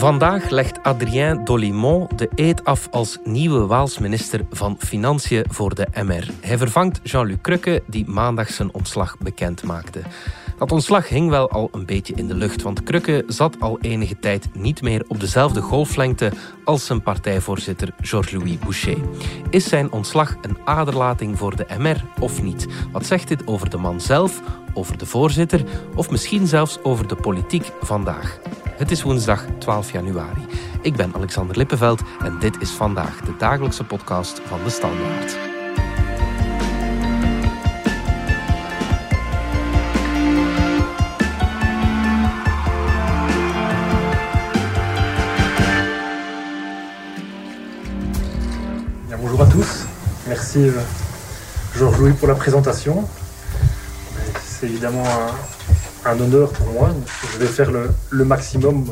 Vandaag 0.00 0.50
legt 0.50 0.82
Adrien 0.82 1.44
Dolimont 1.44 2.18
de 2.18 2.30
eet 2.34 2.64
af 2.64 2.88
als 2.90 3.18
nieuwe 3.24 3.66
Waals 3.66 3.98
minister 3.98 4.46
van 4.50 4.76
Financiën 4.78 5.44
voor 5.48 5.74
de 5.74 5.86
MR. 6.04 6.28
Hij 6.40 6.58
vervangt 6.58 7.00
Jean-Luc 7.02 7.38
Crukke, 7.42 7.82
die 7.86 8.08
maandag 8.08 8.50
zijn 8.50 8.74
ontslag 8.74 9.18
bekend 9.18 9.62
maakte. 9.62 10.02
Dat 10.58 10.72
ontslag 10.72 11.08
hing 11.08 11.30
wel 11.30 11.50
al 11.50 11.68
een 11.72 11.86
beetje 11.86 12.14
in 12.14 12.28
de 12.28 12.34
lucht, 12.34 12.62
want 12.62 12.82
Crukke 12.82 13.24
zat 13.26 13.60
al 13.60 13.78
enige 13.80 14.18
tijd 14.18 14.48
niet 14.54 14.82
meer 14.82 15.04
op 15.08 15.20
dezelfde 15.20 15.60
golflengte 15.60 16.32
als 16.64 16.86
zijn 16.86 17.02
partijvoorzitter 17.02 17.92
Georges-Louis 18.00 18.58
Boucher. 18.58 18.98
Is 19.50 19.68
zijn 19.68 19.92
ontslag 19.92 20.36
een 20.40 20.58
aderlating 20.64 21.38
voor 21.38 21.56
de 21.56 21.66
MR 21.78 22.04
of 22.20 22.42
niet? 22.42 22.66
Wat 22.92 23.06
zegt 23.06 23.28
dit 23.28 23.46
over 23.46 23.70
de 23.70 23.78
man 23.78 24.00
zelf, 24.00 24.42
over 24.74 24.98
de 24.98 25.06
voorzitter 25.06 25.64
of 25.94 26.10
misschien 26.10 26.46
zelfs 26.46 26.82
over 26.82 27.08
de 27.08 27.16
politiek 27.16 27.72
vandaag? 27.80 28.40
Het 28.80 28.90
is 28.90 29.02
woensdag 29.02 29.44
12 29.58 29.92
januari. 29.92 30.46
Ik 30.82 30.96
ben 30.96 31.14
Alexander 31.14 31.56
Lippenveld 31.56 32.02
en 32.22 32.38
dit 32.38 32.60
is 32.60 32.70
vandaag 32.70 33.20
de 33.20 33.36
dagelijkse 33.38 33.84
podcast 33.84 34.40
van 34.44 34.58
de 34.64 34.70
Standaard. 34.70 35.36
bonjour 49.20 49.42
à 49.42 49.46
tous. 49.46 49.84
Merci 50.26 50.58
euh, 50.58 50.80
Georges-Louis 51.74 52.12
pour 52.12 52.28
la 52.28 52.34
présentation. 52.34 53.08
C'est 54.42 54.66
évidemment 54.66 55.04
un, 55.04 55.59
un, 56.04 56.20
honneur 56.20 56.50
pour 56.52 56.66
moi. 56.68 56.90
Je 57.32 57.38
vais 57.38 57.46
faire 57.46 57.70
le, 57.70 58.24
maximum 58.24 58.86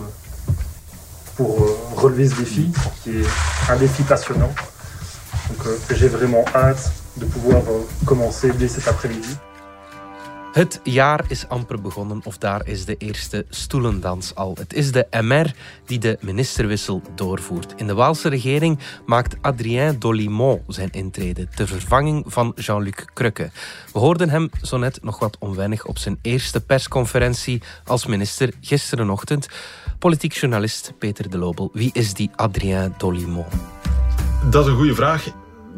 pour 1.37 1.63
euh, 1.63 1.77
relever 1.95 2.29
ce 2.29 2.35
défi, 2.37 2.73
qui 3.03 3.11
est 3.11 3.27
un 3.69 3.77
défi 3.77 4.03
passionnant. 4.03 4.53
Donc 5.51 5.67
euh, 5.67 5.79
j'ai 5.95 6.09
vraiment 6.09 6.45
hâte 6.55 6.93
de 7.17 7.25
pouvoir 7.25 7.63
euh, 7.69 7.81
commencer 8.05 8.51
dès 8.59 8.69
cet 8.69 8.89
après-midi. 8.89 9.37
Het 10.53 10.81
jaar 10.83 11.25
is 11.29 11.49
amper 11.49 11.81
begonnen, 11.81 12.21
of 12.25 12.39
daar 12.39 12.67
is 12.67 12.85
de 12.85 12.97
eerste 12.97 13.47
stoelendans 13.49 14.35
al. 14.35 14.55
Het 14.59 14.75
is 14.75 14.93
de 14.93 15.07
MR 15.11 15.53
die 15.87 15.99
de 15.99 16.19
ministerwissel 16.21 17.03
doorvoert. 17.15 17.75
In 17.77 17.87
de 17.87 17.95
Waalse 17.95 18.29
regering 18.29 18.79
maakt 19.07 19.37
Adrien 19.41 19.99
Dolimont 19.99 20.63
zijn 20.67 20.91
intrede 20.91 21.49
ter 21.49 21.67
vervanging 21.67 22.25
van 22.27 22.53
Jean-Luc 22.57 23.05
Crukke. 23.15 23.51
We 23.93 23.99
hoorden 23.99 24.31
hem 24.31 24.51
zo 24.63 24.77
net 24.77 24.99
nog 25.03 25.19
wat 25.19 25.37
onwennig 25.39 25.87
op 25.87 25.99
zijn 25.99 26.19
eerste 26.23 26.61
persconferentie 26.61 27.63
als 27.85 28.07
minister 28.07 28.53
gisterenochtend. 28.61 29.49
Politiek 29.99 30.33
journalist 30.33 30.93
Peter 30.99 31.31
de 31.31 31.39
Lobel, 31.39 31.71
wie 31.73 31.91
is 31.93 32.15
die 32.15 32.31
Adrien 32.37 32.95
Dolimont? 32.99 33.53
Dat 34.51 34.65
is 34.65 34.71
een 34.71 34.77
goede 34.77 34.95
vraag. 34.95 35.27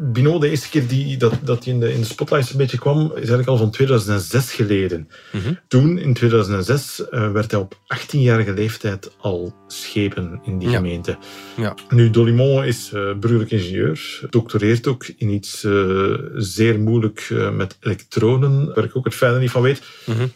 Bino, 0.03 0.39
de 0.39 0.49
eerste 0.49 0.69
keer 0.69 0.87
die, 0.87 1.17
dat, 1.17 1.33
dat 1.43 1.63
hij 1.63 1.73
in 1.73 1.79
de, 1.79 1.93
in 1.93 1.99
de 1.99 2.05
spotlights 2.05 2.51
een 2.51 2.57
beetje 2.57 2.77
kwam, 2.77 3.05
is 3.05 3.13
eigenlijk 3.15 3.47
al 3.47 3.57
van 3.57 3.71
2006 3.71 4.53
geleden. 4.53 5.09
Mm 5.31 5.41
-hmm. 5.41 5.59
Toen, 5.67 5.97
in 5.97 6.13
2006, 6.13 7.03
uh, 7.11 7.31
werd 7.31 7.51
hij 7.51 7.59
op 7.59 7.77
18-jarige 7.95 8.53
leeftijd 8.53 9.11
al 9.17 9.55
schepen 9.67 10.41
in 10.43 10.59
die 10.59 10.69
ja. 10.69 10.75
gemeente. 10.75 11.17
Ja. 11.55 11.75
Nu, 11.89 12.09
Dolimont 12.09 12.65
is 12.65 12.91
uh, 12.93 13.13
burgerlijk 13.13 13.51
ingenieur, 13.51 14.19
doctoreert 14.29 14.87
ook 14.87 15.07
in 15.17 15.29
iets 15.29 15.63
uh, 15.63 16.17
zeer 16.35 16.79
moeilijk 16.79 17.33
met 17.53 17.77
elektronen, 17.79 18.73
waar 18.73 18.83
ik 18.83 18.95
ook 18.97 19.05
het 19.05 19.15
fijne 19.15 19.39
niet 19.39 19.51
van 19.51 19.61
weet. 19.61 19.81
Mm 20.05 20.15
-hmm. 20.15 20.31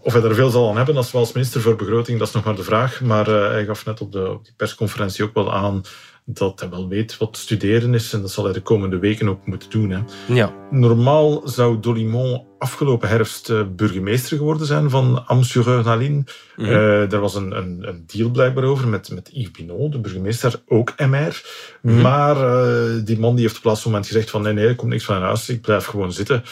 Of 0.00 0.12
hij 0.12 0.22
er 0.22 0.34
veel 0.34 0.50
zal 0.50 0.68
aan 0.68 0.76
hebben 0.76 0.96
als 0.96 1.14
als 1.14 1.32
minister 1.32 1.60
voor 1.60 1.76
begroting, 1.76 2.18
dat 2.18 2.28
is 2.28 2.34
nog 2.34 2.44
maar 2.44 2.56
de 2.56 2.62
vraag. 2.62 3.00
Maar 3.00 3.26
hij 3.26 3.64
gaf 3.64 3.84
net 3.84 4.00
op, 4.00 4.12
de, 4.12 4.30
op 4.30 4.44
die 4.44 4.54
persconferentie 4.56 5.24
ook 5.24 5.34
wel 5.34 5.52
aan 5.52 5.82
dat 6.30 6.60
hij 6.60 6.70
wel 6.70 6.88
weet 6.88 7.16
wat 7.16 7.36
studeren 7.36 7.94
is 7.94 8.12
en 8.12 8.20
dat 8.20 8.30
zal 8.30 8.44
hij 8.44 8.52
de 8.52 8.60
komende 8.60 8.98
weken 8.98 9.28
ook 9.28 9.46
moeten 9.46 9.70
doen. 9.70 9.90
Hè. 9.90 10.00
Ja. 10.34 10.52
Normaal 10.70 11.40
zou 11.44 11.80
Dolimont 11.80 12.44
afgelopen 12.58 13.08
herfst 13.08 13.50
uh, 13.50 13.62
burgemeester 13.76 14.36
geworden 14.36 14.66
zijn 14.66 14.90
van 14.90 15.26
Am-sur-Eure-Nalin. 15.26 16.12
Mm 16.12 16.24
-hmm. 16.56 16.74
uh, 16.74 17.12
er 17.12 17.20
was 17.20 17.34
een, 17.34 17.56
een, 17.56 17.88
een, 17.88 18.04
deal 18.06 18.30
blijkbaar 18.30 18.64
over 18.64 18.88
met, 18.88 19.10
met 19.10 19.30
Yves 19.32 19.50
Binot, 19.50 19.92
de 19.92 19.98
burgemeester, 19.98 20.62
ook 20.66 20.94
MR. 20.96 21.42
Mm 21.82 21.92
-hmm. 21.92 22.00
Maar 22.00 22.36
uh, 22.36 23.04
die 23.04 23.18
man 23.18 23.34
die 23.34 23.42
heeft 23.42 23.56
op 23.56 23.62
het 23.62 23.70
laatste 23.70 23.88
moment 23.88 24.06
gezegd 24.06 24.30
van 24.30 24.42
nee, 24.42 24.52
nee, 24.52 24.66
er 24.66 24.74
komt 24.74 24.90
niks 24.90 25.04
van 25.04 25.16
in 25.16 25.22
huis, 25.22 25.48
ik 25.48 25.60
blijf 25.60 25.84
gewoon 25.84 26.12
zitten. 26.12 26.44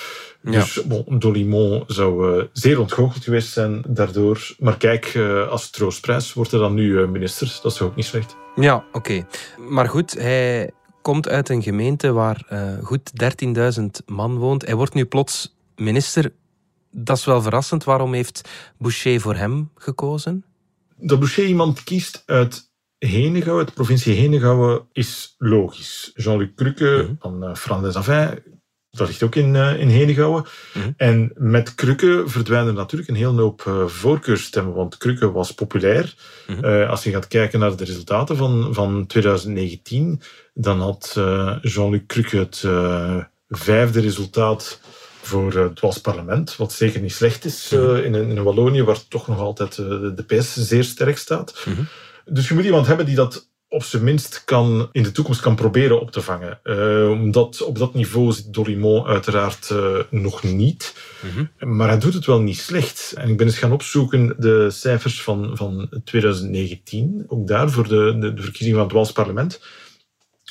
Ja. 0.42 0.50
Dus 0.50 0.82
bon, 0.84 1.04
Dolimont 1.18 1.84
zou 1.86 2.44
zeer 2.52 2.80
ontgoocheld 2.80 3.24
geweest 3.24 3.52
zijn 3.52 3.82
daardoor. 3.88 4.54
Maar 4.58 4.76
kijk, 4.76 5.18
als 5.50 5.70
troostprijs 5.70 6.32
wordt 6.32 6.50
hij 6.50 6.60
dan 6.60 6.74
nu 6.74 7.06
minister. 7.06 7.58
Dat 7.62 7.72
is 7.72 7.80
ook 7.80 7.96
niet 7.96 8.04
slecht. 8.04 8.36
Ja, 8.56 8.74
oké. 8.76 8.96
Okay. 8.96 9.26
Maar 9.68 9.88
goed, 9.88 10.12
hij 10.12 10.70
komt 11.02 11.28
uit 11.28 11.48
een 11.48 11.62
gemeente 11.62 12.12
waar 12.12 12.46
goed 12.82 13.10
13.000 13.78 13.84
man 14.06 14.36
woont. 14.36 14.66
Hij 14.66 14.74
wordt 14.74 14.94
nu 14.94 15.04
plots 15.04 15.55
minister. 15.76 16.32
Dat 16.90 17.16
is 17.16 17.24
wel 17.24 17.42
verrassend. 17.42 17.84
Waarom 17.84 18.12
heeft 18.12 18.48
Boucher 18.78 19.20
voor 19.20 19.34
hem 19.34 19.70
gekozen? 19.74 20.44
Dat 20.96 21.18
Boucher 21.18 21.46
iemand 21.46 21.84
kiest 21.84 22.22
uit 22.26 22.70
Henegouwen, 22.98 23.66
de 23.66 23.72
provincie 23.72 24.14
Henegouwen, 24.14 24.88
is 24.92 25.34
logisch. 25.38 26.10
Jean-Luc 26.14 26.50
Cruque 26.54 27.02
mm 27.02 27.06
-hmm. 27.06 27.16
van 27.20 27.44
uh, 27.44 27.54
Frans 27.54 27.82
des 27.82 27.94
Affaires, 27.94 28.40
dat 28.90 29.08
ligt 29.08 29.22
ook 29.22 29.34
in, 29.34 29.54
uh, 29.54 29.80
in 29.80 29.88
Henegouwen. 29.88 30.44
Mm 30.74 30.82
-hmm. 30.82 30.94
En 30.96 31.32
met 31.34 31.74
Crukke 31.74 32.22
verdwijnen 32.26 32.74
natuurlijk 32.74 33.10
een 33.10 33.16
hele 33.16 33.40
hoop 33.40 33.64
uh, 33.68 33.86
voorkeurstemmen, 33.86 34.74
want 34.74 34.96
Crukke 34.96 35.32
was 35.32 35.54
populair. 35.54 36.14
Mm 36.46 36.54
-hmm. 36.54 36.64
uh, 36.64 36.90
als 36.90 37.02
je 37.02 37.10
gaat 37.10 37.28
kijken 37.28 37.60
naar 37.60 37.76
de 37.76 37.84
resultaten 37.84 38.36
van, 38.36 38.74
van 38.74 39.06
2019, 39.06 40.20
dan 40.54 40.80
had 40.80 41.12
Jean-Luc 41.60 42.02
Crukke 42.06 42.36
het 42.36 42.64
vijfde 43.48 44.00
resultaat 44.00 44.80
voor 45.26 45.52
het 45.52 45.80
Wals 45.80 46.00
parlement, 46.00 46.56
wat 46.56 46.72
zeker 46.72 47.00
niet 47.00 47.12
slecht 47.12 47.44
is 47.44 47.70
mm 47.70 47.78
-hmm. 47.78 47.96
in, 47.96 48.14
in 48.14 48.42
Wallonië, 48.42 48.82
waar 48.82 49.08
toch 49.08 49.28
nog 49.28 49.38
altijd 49.38 49.76
de 49.76 50.24
PS 50.26 50.54
zeer 50.54 50.84
sterk 50.84 51.18
staat. 51.18 51.66
Dus 52.24 52.48
je 52.48 52.54
moet 52.54 52.64
iemand 52.64 52.86
hebben 52.86 53.06
die 53.06 53.14
dat 53.14 53.48
op 53.68 53.82
zijn 53.82 54.04
minst 54.04 54.44
kan, 54.44 54.88
in 54.92 55.02
de 55.02 55.12
toekomst 55.12 55.40
kan 55.40 55.54
proberen 55.54 56.00
op 56.00 56.10
te 56.10 56.20
vangen. 56.22 56.60
Uh, 56.64 57.10
omdat 57.10 57.62
op 57.62 57.78
dat 57.78 57.94
niveau 57.94 58.32
zit 58.32 58.52
Dorimont 58.52 59.06
uiteraard 59.06 59.70
uh, 59.72 59.98
nog 60.10 60.42
niet. 60.42 60.94
Mm 61.20 61.30
-hmm. 61.30 61.76
Maar 61.76 61.88
hij 61.88 61.98
doet 61.98 62.14
het 62.14 62.26
wel 62.26 62.40
niet 62.40 62.58
slecht. 62.58 63.12
En 63.16 63.28
ik 63.28 63.36
ben 63.36 63.46
eens 63.46 63.58
gaan 63.58 63.72
opzoeken 63.72 64.34
de 64.38 64.70
cijfers 64.70 65.22
van, 65.22 65.50
van 65.54 65.88
2019. 66.04 67.24
Ook 67.26 67.46
daar 67.46 67.70
voor 67.70 67.88
de, 67.88 68.16
de, 68.18 68.34
de 68.34 68.42
verkiezing 68.42 68.76
van 68.76 68.84
het 68.84 68.94
Wals 68.94 69.12
parlement 69.12 69.60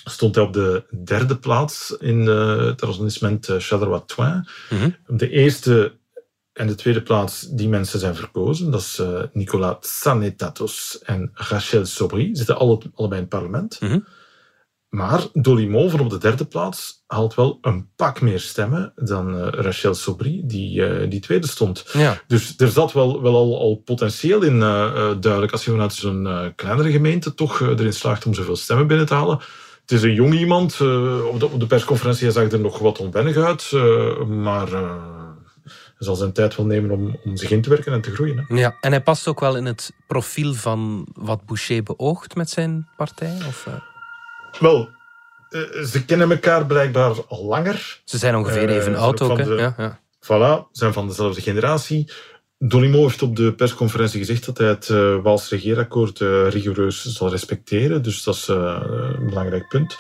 stond 0.03 0.35
hij 0.35 0.43
op 0.43 0.53
de 0.53 0.83
derde 1.03 1.37
plaats 1.37 1.95
in 1.99 2.21
uh, 2.21 2.65
het 2.65 2.81
arrondissement 2.81 3.47
Charleroi-Toin. 3.57 4.47
Mm 4.69 4.77
-hmm. 4.77 4.95
Op 5.07 5.19
de 5.19 5.29
eerste 5.29 5.93
en 6.55 6.67
de 6.67 6.75
tweede 6.75 7.01
plaats, 7.01 7.41
die 7.41 7.69
mensen 7.69 7.99
zijn 7.99 8.15
verkozen. 8.15 8.71
Dat 8.71 8.81
is 8.81 8.99
uh, 8.99 9.21
Nicolas 9.33 9.75
Sanetatos 9.79 10.99
en 11.03 11.31
Rachel 11.33 11.85
Sobri. 11.85 12.35
Zitten 12.35 12.57
alle, 12.57 12.79
allebei 12.93 13.21
in 13.21 13.27
het 13.29 13.39
parlement. 13.39 13.81
Mm 13.81 13.89
-hmm. 13.89 14.05
Maar 14.89 15.21
Dolimont 15.33 15.91
van 15.91 15.99
op 15.99 16.09
de 16.09 16.17
derde 16.17 16.45
plaats 16.45 17.03
haalt 17.07 17.35
wel 17.35 17.57
een 17.61 17.89
pak 17.95 18.21
meer 18.21 18.39
stemmen 18.39 18.91
dan 18.95 19.35
uh, 19.35 19.47
Rachel 19.49 19.93
Sobri, 19.93 20.41
die, 20.45 20.79
uh, 20.79 21.09
die 21.09 21.19
tweede 21.19 21.47
stond. 21.47 21.85
Ja. 21.93 22.21
Dus 22.27 22.53
er 22.57 22.67
zat 22.67 22.93
wel, 22.93 23.21
wel 23.21 23.35
al, 23.35 23.59
al 23.59 23.75
potentieel 23.75 24.41
in, 24.41 24.59
duidelijk, 24.59 25.51
als 25.51 25.65
je 25.65 25.71
vanuit 25.71 25.93
zo'n 25.93 26.53
kleinere 26.55 26.91
gemeente 26.91 27.33
toch 27.33 27.61
erin 27.61 27.93
slaagt 27.93 28.25
om 28.25 28.33
zoveel 28.33 28.55
stemmen 28.55 28.87
binnen 28.87 29.05
te 29.05 29.13
halen. 29.13 29.39
Het 29.85 29.91
is 29.91 30.03
een 30.03 30.13
jong 30.13 30.33
iemand. 30.33 30.73
op, 31.31 31.39
de, 31.39 31.49
op 31.51 31.59
de 31.59 31.67
persconferentie 31.67 32.31
zag 32.31 32.51
er 32.51 32.59
nog 32.59 32.79
wat 32.79 32.99
onwennig 32.99 33.35
uit, 33.35 33.71
maar 34.27 34.67
hij 35.95 36.05
zal 36.05 36.15
zijn 36.15 36.33
tijd 36.33 36.55
wel 36.55 36.65
nemen 36.65 36.91
om, 36.91 37.19
om 37.23 37.37
zich 37.37 37.49
in 37.49 37.61
te 37.61 37.69
werken 37.69 37.93
en 37.93 38.01
te 38.01 38.13
groeien. 38.13 38.45
Hè. 38.47 38.55
Ja, 38.55 38.77
en 38.81 38.91
hij 38.91 39.01
past 39.01 39.27
ook 39.27 39.39
wel 39.39 39.55
in 39.55 39.65
het 39.65 39.91
profiel 40.07 40.53
van 40.53 41.07
wat 41.13 41.45
Boucher 41.45 41.83
beoogt 41.83 42.35
met 42.35 42.49
zijn 42.49 42.87
partij? 42.97 43.37
Of. 43.47 43.67
Wel, 44.59 44.89
ze 45.85 46.05
kennen 46.05 46.31
elkaar 46.31 46.65
blijkbaar 46.65 47.25
al 47.27 47.45
langer. 47.45 48.01
Ze 48.05 48.17
zijn 48.17 48.35
ongeveer 48.35 48.69
even 48.69 48.95
oud 48.95 49.21
ook. 49.21 49.37
De, 49.37 49.55
ja, 49.55 49.73
ja. 49.77 49.99
Voilà, 50.25 50.71
zijn 50.71 50.93
van 50.93 51.07
dezelfde 51.07 51.41
generatie. 51.41 52.11
Dolimo 52.57 53.01
heeft 53.01 53.21
op 53.21 53.35
de 53.35 53.53
persconferentie 53.53 54.19
gezegd 54.19 54.45
dat 54.45 54.57
hij 54.57 54.67
het 54.67 54.89
uh, 54.89 55.21
Waals 55.21 55.49
regeerakkoord 55.49 56.19
uh, 56.19 56.49
rigoureus 56.49 57.05
zal 57.05 57.29
respecteren. 57.29 58.01
Dus 58.01 58.23
dat 58.23 58.35
is 58.35 58.47
uh, 58.47 58.81
een 59.19 59.25
belangrijk 59.25 59.67
punt. 59.67 59.95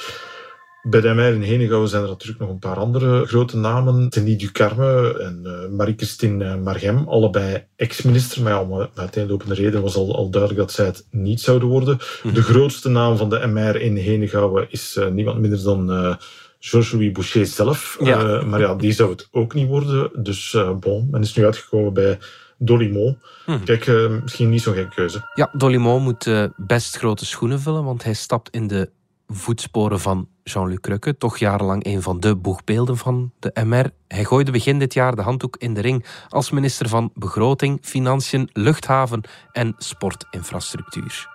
Bij 0.81 1.01
de 1.01 1.13
MR 1.13 1.33
in 1.33 1.41
Henegouwen 1.41 1.89
zijn 1.89 2.03
er 2.03 2.09
natuurlijk 2.09 2.39
nog 2.39 2.49
een 2.49 2.59
paar 2.59 2.77
andere 2.77 3.25
grote 3.25 3.57
namen. 3.57 4.09
Denis 4.09 4.37
Ducarme 4.37 5.19
en 5.19 5.75
Marie-Christine 5.75 6.57
Margem, 6.57 7.07
allebei 7.07 7.63
ex-minister. 7.75 8.41
Maar 8.41 8.51
ja, 8.51 8.61
om 8.61 8.89
uiteenlopende 8.95 9.55
reden 9.55 9.81
was 9.81 9.95
al, 9.95 10.15
al 10.15 10.29
duidelijk 10.29 10.61
dat 10.61 10.71
zij 10.71 10.85
het 10.85 11.07
niet 11.11 11.41
zouden 11.41 11.67
worden. 11.67 11.97
Mm-hmm. 11.97 12.33
De 12.33 12.43
grootste 12.43 12.89
naam 12.89 13.17
van 13.17 13.29
de 13.29 13.47
MR 13.47 13.81
in 13.81 13.95
Henegouwen 13.95 14.67
is 14.69 14.99
niemand 15.11 15.39
minder 15.39 15.63
dan 15.63 16.17
Georges-Louis 16.59 17.11
Boucher 17.11 17.45
zelf. 17.45 17.97
Ja. 18.03 18.41
maar 18.41 18.59
ja, 18.59 18.75
die 18.75 18.91
zou 18.91 19.11
het 19.11 19.27
ook 19.31 19.53
niet 19.53 19.67
worden. 19.67 20.23
Dus 20.23 20.57
bon, 20.79 21.07
men 21.11 21.21
is 21.21 21.35
nu 21.35 21.45
uitgekomen 21.45 21.93
bij 21.93 22.17
Dolimon. 22.57 23.19
Hmm. 23.45 23.63
Kijk, 23.63 23.87
uh, 23.87 24.21
misschien 24.21 24.49
niet 24.49 24.61
zo'n 24.61 24.73
gekke 24.73 24.95
keuze. 24.95 25.29
Ja, 25.33 25.49
Dolimon 25.53 26.03
moet 26.03 26.25
uh, 26.25 26.45
best 26.55 26.97
grote 26.97 27.25
schoenen 27.25 27.59
vullen, 27.59 27.83
want 27.83 28.03
hij 28.03 28.13
stapt 28.13 28.49
in 28.49 28.67
de 28.67 28.89
voetsporen 29.27 29.99
van 29.99 30.27
Jean-Luc 30.43 30.79
Crukke, 30.79 31.17
toch 31.17 31.37
jarenlang 31.37 31.85
een 31.85 32.01
van 32.01 32.19
de 32.19 32.35
boegbeelden 32.35 32.97
van 32.97 33.31
de 33.39 33.63
MR. 33.63 33.91
Hij 34.07 34.23
gooide 34.23 34.51
begin 34.51 34.79
dit 34.79 34.93
jaar 34.93 35.15
de 35.15 35.21
handdoek 35.21 35.55
in 35.57 35.73
de 35.73 35.81
ring 35.81 36.05
als 36.29 36.51
minister 36.51 36.89
van 36.89 37.11
Begroting, 37.13 37.79
Financiën, 37.81 38.49
Luchthaven 38.53 39.21
en 39.51 39.73
Sportinfrastructuur. 39.77 41.27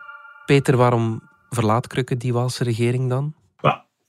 Peter, 0.47 0.77
waarom 0.77 1.23
verlaat 1.49 1.87
Crukke 1.87 2.17
die 2.17 2.33
Waalse 2.33 2.65
regering 2.65 3.09
dan? 3.09 3.35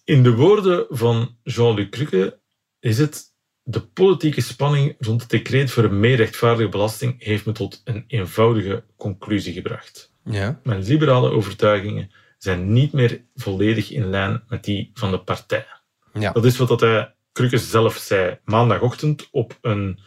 In 0.04 0.24
de 0.24 0.36
woorden 0.36 0.86
van 0.90 1.38
Jean-Luc 1.44 1.90
Crukke 1.90 2.40
is 2.80 2.98
het 2.98 3.31
de 3.72 3.82
politieke 3.82 4.42
spanning 4.42 4.96
rond 5.00 5.22
het 5.22 5.30
decreet 5.30 5.72
voor 5.72 5.84
een 5.84 6.00
meer 6.00 6.16
rechtvaardige 6.16 6.70
belasting 6.70 7.24
heeft 7.24 7.46
me 7.46 7.52
tot 7.52 7.82
een 7.84 8.04
eenvoudige 8.08 8.84
conclusie 8.98 9.54
gebracht. 9.54 10.14
Ja. 10.24 10.60
Mijn 10.64 10.84
liberale 10.84 11.30
overtuigingen 11.30 12.12
zijn 12.38 12.74
niet 12.74 12.94
meer 12.94 13.22
volledig 13.36 13.92
in 13.92 14.10
lijn 14.10 14.44
met 14.48 14.64
die 14.64 14.92
van 14.94 15.12
de 15.12 15.20
partij. 15.20 15.66
Ja. 16.14 16.32
Dat 16.32 16.46
is 16.46 16.58
wat 16.58 16.68
dat 16.68 16.80
hij 16.80 17.14
Krukke 17.32 17.58
zelf 17.58 17.98
zei 17.98 18.40
maandagochtend 18.44 19.28
op 19.32 19.58
een 19.62 20.00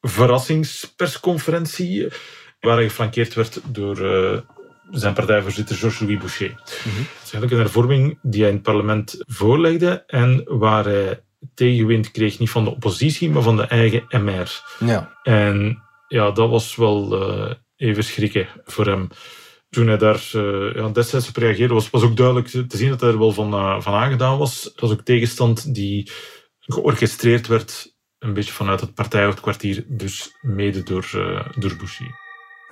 verrassingspersconferentie 0.00 2.08
waar 2.60 2.76
hij 2.76 2.84
geflankeerd 2.84 3.34
werd 3.34 3.60
door 3.66 4.00
uh, 4.00 4.38
zijn 4.90 5.14
partijvoorzitter 5.14 5.76
Georges-Louis 5.76 6.18
Boucher. 6.18 6.50
Mm 6.50 6.56
-hmm. 6.56 7.00
Het 7.00 7.24
is 7.24 7.32
eigenlijk 7.32 7.52
een 7.52 7.58
hervorming 7.58 8.18
die 8.22 8.40
hij 8.40 8.48
in 8.48 8.54
het 8.54 8.64
parlement 8.64 9.22
voorlegde 9.26 10.04
en 10.06 10.42
waar 10.46 10.84
hij 10.84 11.22
tegenwind 11.54 12.10
kreeg, 12.10 12.38
niet 12.38 12.50
van 12.50 12.64
de 12.64 12.70
oppositie, 12.70 13.30
maar 13.30 13.42
van 13.42 13.56
de 13.56 13.66
eigen 13.66 14.04
MR. 14.08 14.62
Ja. 14.78 15.18
En 15.22 15.82
ja, 16.08 16.30
dat 16.30 16.50
was 16.50 16.76
wel 16.76 17.22
uh, 17.22 17.52
even 17.76 18.04
schrikken 18.04 18.48
voor 18.64 18.86
hem. 18.86 19.08
Toen 19.70 19.86
hij 19.86 19.96
daar 19.96 20.30
uh, 20.34 20.74
ja, 20.74 20.88
destijds 20.88 21.28
op 21.28 21.36
reageerde, 21.36 21.74
was, 21.74 21.90
was 21.90 22.02
ook 22.02 22.16
duidelijk 22.16 22.46
te 22.48 22.76
zien 22.76 22.88
dat 22.88 23.00
hij 23.00 23.10
er 23.10 23.18
wel 23.18 23.32
van, 23.32 23.54
uh, 23.54 23.80
van 23.80 23.94
aangedaan 23.94 24.38
was. 24.38 24.64
Het 24.64 24.80
was 24.80 24.90
ook 24.90 25.02
tegenstand 25.02 25.74
die 25.74 26.10
georchestreerd 26.58 27.46
werd, 27.46 27.96
een 28.18 28.32
beetje 28.32 28.52
vanuit 28.52 28.80
het 28.80 28.94
partijhoofdkwartier, 28.94 29.84
dus 29.88 30.36
mede 30.40 30.82
door, 30.82 31.08
door 31.58 31.76
Boucher. 31.76 32.20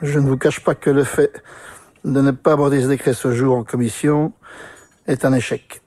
Je 0.01 0.21
ne 0.21 0.27
vous 0.27 0.39
cache 0.39 0.61
pas 0.61 0.79
que 0.79 0.91
le 0.91 1.05
fait 1.05 1.43
de 2.03 2.23
ne 2.23 2.33
pas 2.33 2.53
aborder 2.53 2.81
ce 2.81 2.89
décret 2.89 3.15
ce 3.15 3.35
jour 3.35 3.57
en 3.57 3.65
commission 3.65 4.33
est 5.11 5.25
un 5.25 5.33
échec. 5.33 5.83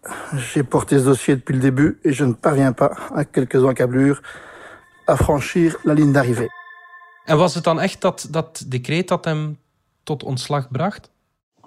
J'ai 0.53 0.63
porté 0.63 0.99
ce 0.99 1.05
dossier 1.05 1.35
depuis 1.35 1.55
le 1.55 1.61
début 1.61 1.99
et 2.03 2.13
je 2.13 2.25
ne 2.25 2.33
parviens 2.33 2.73
pas, 2.73 2.91
à 3.15 3.25
quelques 3.25 3.63
encablures, 3.63 4.21
à 5.07 5.15
franchir 5.15 5.77
la 5.85 5.93
ligne 5.93 6.11
d'arrivée. 6.11 6.49
En 7.25 7.37
was 7.37 7.55
het 7.55 7.63
dan 7.63 7.79
echt 7.79 8.01
dat, 8.01 8.27
dat 8.29 8.63
decreet 8.67 9.07
dat 9.07 9.25
hem 9.25 9.57
tot 10.03 10.23
ontslag 10.23 10.69
bracht? 10.71 11.11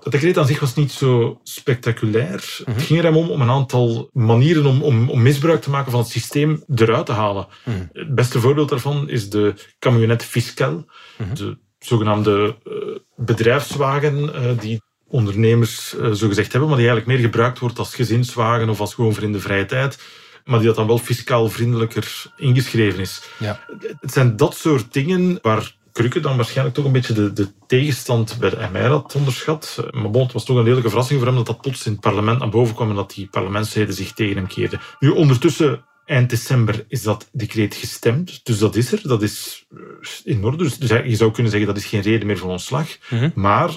Dat 0.01 0.13
decreet 0.13 0.39
aan 0.39 0.47
zich 0.47 0.61
was 0.61 0.75
niet 0.75 0.93
zo 0.93 1.41
spectaculair. 1.43 2.61
Het 2.65 2.83
ging 2.83 2.99
er 2.99 3.05
hem 3.05 3.17
om, 3.17 3.31
om 3.31 3.41
een 3.41 3.51
aantal 3.51 4.11
manieren 4.13 4.67
om, 4.67 4.83
om, 4.83 5.11
om, 5.11 5.23
misbruik 5.23 5.63
te 5.63 5.71
maken 5.71 5.91
van 5.91 6.01
het 6.01 6.09
systeem 6.09 6.63
eruit 6.75 7.07
te 7.07 7.13
halen. 7.13 7.47
Mhm. 7.65 7.77
Het 7.93 8.15
beste 8.15 8.41
voorbeeld 8.41 8.69
daarvan 8.69 9.09
is 9.09 9.31
de 9.31 9.55
camionet 9.79 10.25
fiscal, 10.25 10.85
mhm. 11.19 11.35
de 11.35 11.59
zogenaamde 11.79 12.57
uh, 12.65 12.99
bedrijfswagen 13.17 14.25
uh, 14.25 14.59
die 14.61 14.83
ondernemers 15.09 15.95
uh, 15.95 16.13
zo 16.13 16.29
gezegd 16.29 16.53
hebben, 16.53 16.71
maar 16.71 16.79
die 16.79 16.89
eigenlijk 16.89 17.19
meer 17.19 17.29
gebruikt 17.29 17.59
wordt 17.59 17.79
als 17.79 17.95
gezinswagen 17.95 18.69
of 18.69 18.81
als 18.81 18.95
gewoon 18.95 19.15
voor 19.15 19.23
in 19.23 19.33
de 19.33 19.41
vrije 19.41 19.67
tijd, 19.67 19.99
maar 20.45 20.59
die 20.59 20.67
dat 20.67 20.77
dan 20.77 20.87
wel 20.87 20.99
fiscaal 20.99 21.49
vriendelijker 21.49 22.33
ingeschreven 22.37 23.01
is. 23.01 23.23
Ja. 23.39 23.61
Het 24.01 24.13
zijn 24.13 24.37
dat 24.37 24.57
soort 24.57 24.93
dingen 24.93 25.39
waar 25.43 25.75
Krukke 25.93 26.21
dan 26.21 26.37
waarschijnlijk 26.37 26.77
toch 26.77 26.85
een 26.85 26.93
beetje 26.93 27.13
de, 27.13 27.33
de 27.33 27.49
tegenstand 27.67 28.37
bij 28.41 28.51
de 28.51 28.69
MR 28.73 28.89
had 28.89 29.15
onderschat. 29.15 29.85
Maar 29.91 30.11
bon, 30.11 30.23
het 30.23 30.33
was 30.33 30.45
toch 30.45 30.57
een 30.57 30.63
redelijke 30.63 30.89
verrassing 30.89 31.19
voor 31.19 31.29
hem 31.29 31.37
dat 31.37 31.47
dat 31.47 31.61
plots 31.61 31.87
in 31.87 31.93
het 31.93 32.01
parlement 32.01 32.39
naar 32.39 32.49
boven 32.49 32.75
kwam 32.75 32.89
en 32.89 32.95
dat 32.95 33.15
die 33.15 33.29
parlementsleden 33.31 33.95
zich 33.95 34.13
tegen 34.13 34.37
hem 34.37 34.47
keerden. 34.47 34.81
Nu, 34.99 35.09
ondertussen 35.09 35.85
Eind 36.07 36.31
december 36.31 36.85
is 36.89 37.03
dat 37.03 37.29
decreet 37.33 37.75
gestemd, 37.75 38.41
dus 38.45 38.59
dat 38.59 38.77
is 38.77 38.93
er, 38.93 39.01
dat 39.03 39.23
is 39.23 39.67
eh, 39.71 40.35
in 40.35 40.45
orde. 40.45 40.57
Dus, 40.57 40.79
dus 40.79 40.91
je 40.91 41.17
zou 41.17 41.31
kunnen 41.31 41.53
zeggen 41.53 41.75
dat 41.75 41.83
is 41.83 41.89
geen 41.89 42.01
reden 42.01 42.27
meer 42.27 42.39
voor 42.39 42.51
ontslag. 42.51 42.89
Mm 43.11 43.33
Maar 43.35 43.71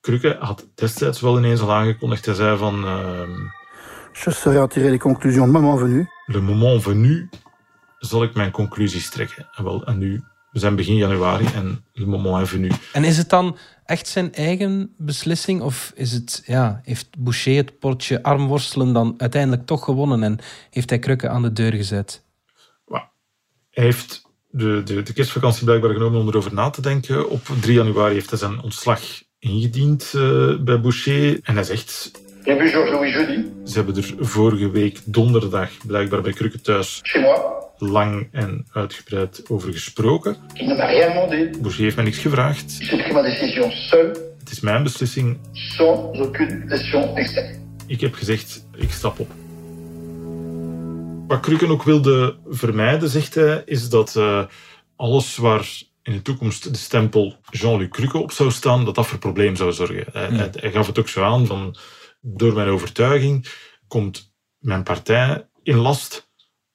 Krukke 0.00 0.36
had 0.40 0.68
destijds 0.74 1.20
wel 1.20 1.38
ineens 1.38 1.60
al 1.60 1.72
aangekondigd. 1.72 2.26
Hij 2.26 2.34
zei 2.34 2.56
van... 2.56 2.84
Uh, 2.84 3.28
Je 4.12 4.30
serai 4.30 4.66
tirer 4.68 4.90
les 4.90 4.98
conclusions 4.98 5.46
le 5.46 5.52
moment 5.52 5.78
venu. 5.78 6.08
Le 6.26 6.40
moment 6.40 6.82
venu 6.82 7.28
zal 7.98 8.22
ik 8.22 8.34
mijn 8.34 8.50
conclusies 8.50 9.10
trekken. 9.10 9.48
En, 9.52 9.64
wel, 9.64 9.84
en 9.84 9.98
nu, 9.98 10.22
we 10.50 10.58
zijn 10.58 10.76
begin 10.76 10.96
januari 10.96 11.46
en 11.54 11.84
le 11.92 12.06
moment 12.06 12.42
est 12.42 12.48
venu. 12.48 12.70
En 12.92 13.04
is 13.04 13.16
het 13.16 13.28
dan 13.28 13.56
echt 13.84 14.08
zijn 14.08 14.34
eigen 14.34 14.94
beslissing? 14.98 15.60
Of 15.60 15.92
is 15.94 16.12
het, 16.12 16.42
ja, 16.46 16.80
heeft 16.84 17.18
Boucher 17.18 17.56
het 17.56 17.78
potje 17.78 18.22
armworstelen 18.22 18.92
dan 18.92 19.14
uiteindelijk 19.16 19.66
toch 19.66 19.84
gewonnen 19.84 20.22
en 20.22 20.38
heeft 20.70 20.90
hij 20.90 20.98
Krukke 20.98 21.28
aan 21.28 21.42
de 21.42 21.52
deur 21.52 21.72
gezet? 21.72 22.24
Hij 23.70 23.84
heeft 23.84 24.22
de, 24.48 24.82
de, 24.82 25.02
de 25.02 25.12
kerstvakantie 25.12 25.64
blijkbaar 25.64 25.92
genomen 25.92 26.20
om 26.20 26.28
erover 26.28 26.54
na 26.54 26.70
te 26.70 26.82
denken. 26.82 27.30
Op 27.30 27.50
3 27.60 27.74
januari 27.74 28.14
heeft 28.14 28.30
hij 28.30 28.38
zijn 28.38 28.60
ontslag 28.60 29.00
ingediend 29.40 30.12
uh, 30.16 30.56
bij 30.60 30.80
Boucher. 30.80 31.40
En 31.42 31.54
hij 31.54 31.64
zegt... 31.64 32.10
Ze 33.64 33.74
hebben 33.74 33.96
er 33.96 34.14
vorige 34.18 34.70
week 34.70 34.98
donderdag 35.04 35.70
blijkbaar 35.86 36.22
bij 36.22 36.32
Krukke 36.32 36.60
thuis 36.60 37.02
lang 37.78 38.28
en 38.32 38.66
uitgebreid 38.72 39.42
over 39.48 39.72
gesproken. 39.72 40.36
Boucher 41.60 41.82
heeft 41.82 41.96
mij 41.96 42.04
niks 42.04 42.18
gevraagd. 42.18 42.76
Het 44.38 44.50
is 44.50 44.60
mijn 44.60 44.82
beslissing. 44.82 45.38
Ik 47.86 48.00
heb 48.00 48.14
gezegd, 48.14 48.66
ik 48.76 48.90
stap 48.90 49.18
op. 49.18 49.30
Wat 51.26 51.40
Krukken 51.40 51.68
ook 51.68 51.82
wilde 51.82 52.36
vermijden, 52.48 53.08
zegt 53.08 53.34
hij, 53.34 53.62
is 53.64 53.88
dat 53.88 54.14
uh, 54.18 54.44
alles 54.96 55.36
waar 55.36 55.82
in 56.10 56.16
de 56.16 56.22
toekomst 56.22 56.72
de 56.72 56.78
stempel 56.78 57.36
Jean-Luc 57.50 57.88
Cruque 57.88 58.18
op 58.18 58.32
zou 58.32 58.50
staan, 58.50 58.84
dat 58.84 58.94
dat 58.94 59.06
voor 59.06 59.18
probleem 59.18 59.56
zou 59.56 59.72
zorgen. 59.72 60.06
Hij, 60.12 60.50
hij, 60.52 60.70
gaf 60.70 60.86
het 60.86 60.98
ook 60.98 61.08
zo 61.08 61.22
aan 61.22 61.46
van, 61.46 61.76
door 62.20 62.54
mijn 62.54 62.68
overtuiging 62.68 63.46
komt 63.88 64.32
mijn 64.58 64.82
partij 64.82 65.48
in 65.62 65.76
last 65.76 66.30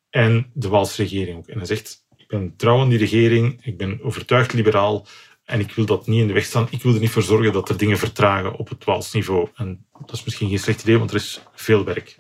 en 0.10 0.52
de 0.54 0.68
Waalse 0.68 1.02
regering 1.02 1.38
ook. 1.38 1.48
En 1.48 1.58
hij 1.58 1.66
zegt, 1.66 2.06
ik 2.16 2.28
ben 2.28 2.54
trouw 2.56 2.80
aan 2.80 2.90
die 2.90 2.98
regering, 2.98 3.66
ik 3.66 3.78
ben 3.78 4.00
overtuigd 4.04 4.54
liberaal 4.54 5.08
en 5.46 5.60
ik 5.60 5.72
wil 5.72 5.86
dat 5.86 6.08
niet 6.08 6.22
in 6.22 6.28
de 6.28 6.34
weg 6.34 6.46
staan. 6.46 6.68
Ik 6.70 6.84
wil 6.84 6.94
er 6.94 7.00
niet 7.00 7.10
voor 7.10 7.22
zorgen 7.22 7.54
dat 7.54 7.70
er 7.70 7.78
dingen 7.78 7.98
vertragen 7.98 8.56
op 8.56 8.70
het 8.70 8.84
Waals 8.84 9.14
niveau. 9.14 9.50
En 9.56 9.86
dat 10.00 10.12
is 10.12 10.24
misschien 10.24 10.50
geen 10.50 10.60
slecht 10.60 10.82
idee, 10.82 10.98
want 10.98 11.10
er 11.10 11.16
is 11.16 11.42
veel 11.54 11.84
werk. 11.84 12.16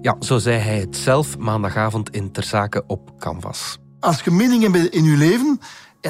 Ja, 0.00 0.16
zo 0.20 0.38
zei 0.38 0.58
hij 0.58 0.78
het 0.78 0.96
zelf 0.96 1.38
maandagavond 1.38 2.10
in 2.10 2.32
Ter 2.32 2.42
Zake 2.42 2.84
op 2.86 3.18
Canvas. 3.18 3.78
Als 4.00 4.20
je 4.20 4.30
meningen 4.30 4.72
hebt 4.72 4.94
in 4.94 5.04
je 5.04 5.16
leven, 5.16 5.60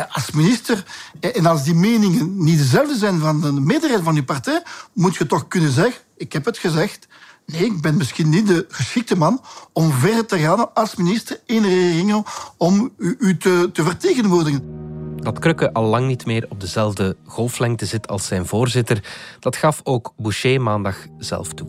als 0.08 0.30
minister, 0.30 0.84
en 1.20 1.46
als 1.46 1.64
die 1.64 1.74
meningen 1.74 2.44
niet 2.44 2.58
dezelfde 2.58 2.96
zijn 2.96 3.18
van 3.18 3.40
de 3.40 3.52
meerderheid 3.52 4.02
van 4.02 4.14
je 4.14 4.24
partij, 4.24 4.62
moet 4.92 5.16
je 5.16 5.26
toch 5.26 5.48
kunnen 5.48 5.70
zeggen, 5.70 6.02
ik 6.16 6.32
heb 6.32 6.44
het 6.44 6.58
gezegd, 6.58 7.08
nee, 7.46 7.64
ik 7.64 7.80
ben 7.80 7.96
misschien 7.96 8.28
niet 8.28 8.46
de 8.46 8.66
geschikte 8.68 9.16
man 9.16 9.40
om 9.72 9.92
verder 9.92 10.26
te 10.26 10.38
gaan 10.38 10.74
als 10.74 10.96
minister 10.96 11.40
in 11.46 11.62
de 11.62 11.68
regering 11.68 12.26
om 12.56 12.92
u, 12.98 13.16
u 13.18 13.36
te, 13.36 13.70
te 13.72 13.82
vertegenwoordigen. 13.82 14.86
Dat 15.16 15.38
Krukke 15.38 15.72
al 15.72 15.84
lang 15.84 16.06
niet 16.06 16.26
meer 16.26 16.46
op 16.48 16.60
dezelfde 16.60 17.16
golflengte 17.26 17.86
zit 17.86 18.08
als 18.08 18.26
zijn 18.26 18.46
voorzitter, 18.46 19.02
dat 19.40 19.56
gaf 19.56 19.80
ook 19.84 20.12
Boucher 20.16 20.60
maandag 20.60 20.96
zelf 21.18 21.52
toe. 21.52 21.68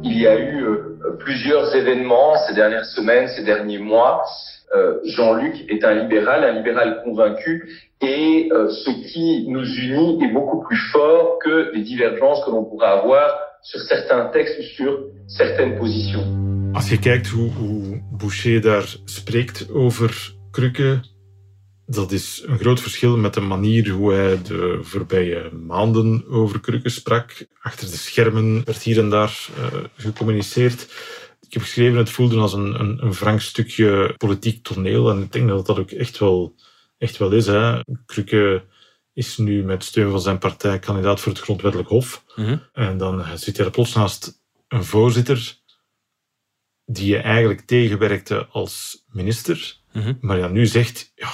Il 0.00 0.16
y 0.16 0.26
a 0.26 0.36
eu 0.36 0.98
euh, 1.02 1.16
plusieurs 1.18 1.72
événements 1.74 2.46
ces 2.46 2.54
dernières 2.54 2.86
semaines, 2.94 3.34
ces 3.34 3.44
derniers 3.44 3.82
mois. 3.82 4.57
Euh, 4.74 4.98
Jean-Luc 5.04 5.54
est 5.68 5.82
un 5.84 5.94
libéral, 5.94 6.44
un 6.44 6.52
libéral 6.52 7.00
convaincu, 7.02 7.52
et 8.02 8.48
euh, 8.52 8.68
ce 8.68 8.90
qui 9.10 9.46
nous 9.48 9.64
unit 9.64 10.22
est 10.24 10.32
beaucoup 10.32 10.62
plus 10.66 10.80
fort 10.92 11.38
que 11.44 11.70
les 11.74 11.82
divergences 11.82 12.44
que 12.44 12.50
l'on 12.50 12.64
pourrait 12.64 12.92
avoir 13.00 13.28
sur 13.62 13.80
certains 13.80 14.26
textes 14.26 14.58
ou 14.58 14.62
sur 14.62 14.92
certaines 15.26 15.78
positions. 15.78 16.24
Als 16.74 16.88
je 16.88 16.96
kijkt 16.96 17.28
hoe, 17.28 17.50
hoe 17.50 18.00
Boucher 18.12 18.60
daar 18.60 18.86
spreekt 19.04 19.68
over 19.72 20.34
Krukke, 20.50 21.00
dat 21.86 22.12
is 22.12 22.44
een 22.46 22.58
groot 22.58 22.80
verschil 22.80 23.16
met 23.16 23.34
de 23.34 23.40
manier 23.40 23.88
hoe 23.88 24.12
hij 24.12 24.42
de 24.42 24.78
voorbije 24.82 25.50
maanden 25.66 26.24
over 26.28 26.60
Krukke 26.60 26.88
sprak. 26.88 27.46
Achter 27.60 27.90
de 27.90 27.96
schermen 27.96 28.62
werd 28.64 28.82
hier 28.82 28.98
en 28.98 29.10
daar 29.10 29.48
uh, 29.58 29.64
gecommuniceerd. 29.96 30.86
Ik 31.48 31.54
heb 31.54 31.62
geschreven, 31.62 31.98
het 31.98 32.10
voelde 32.10 32.38
als 32.38 32.52
een, 32.52 32.80
een, 32.80 33.04
een 33.04 33.14
frank 33.14 33.40
stukje 33.40 34.14
politiek 34.16 34.62
toneel. 34.62 35.10
En 35.10 35.22
ik 35.22 35.32
denk 35.32 35.48
dat 35.48 35.66
dat 35.66 35.78
ook 35.78 35.90
echt 35.90 36.18
wel, 36.18 36.54
echt 36.98 37.16
wel 37.16 37.30
is. 37.30 37.46
Hè. 37.46 37.80
Krukke 38.06 38.64
is 39.12 39.36
nu 39.36 39.64
met 39.64 39.84
steun 39.84 40.10
van 40.10 40.20
zijn 40.20 40.38
partij 40.38 40.78
kandidaat 40.78 41.20
voor 41.20 41.32
het 41.32 41.40
Grondwettelijk 41.40 41.88
Hof. 41.88 42.24
Mhm. 42.36 42.58
En 42.72 42.98
dan 42.98 43.38
zit 43.38 43.56
hij 43.56 43.66
er 43.66 43.72
plots 43.72 43.94
naast 43.94 44.40
een 44.68 44.84
voorzitter 44.84 45.58
die 46.84 47.06
je 47.06 47.18
eigenlijk 47.18 47.60
tegenwerkte 47.60 48.46
als 48.46 49.04
minister. 49.06 49.80
Mhm. 49.92 50.14
Maar 50.20 50.38
ja, 50.38 50.48
nu 50.48 50.66
zegt, 50.66 51.12
ja, 51.14 51.30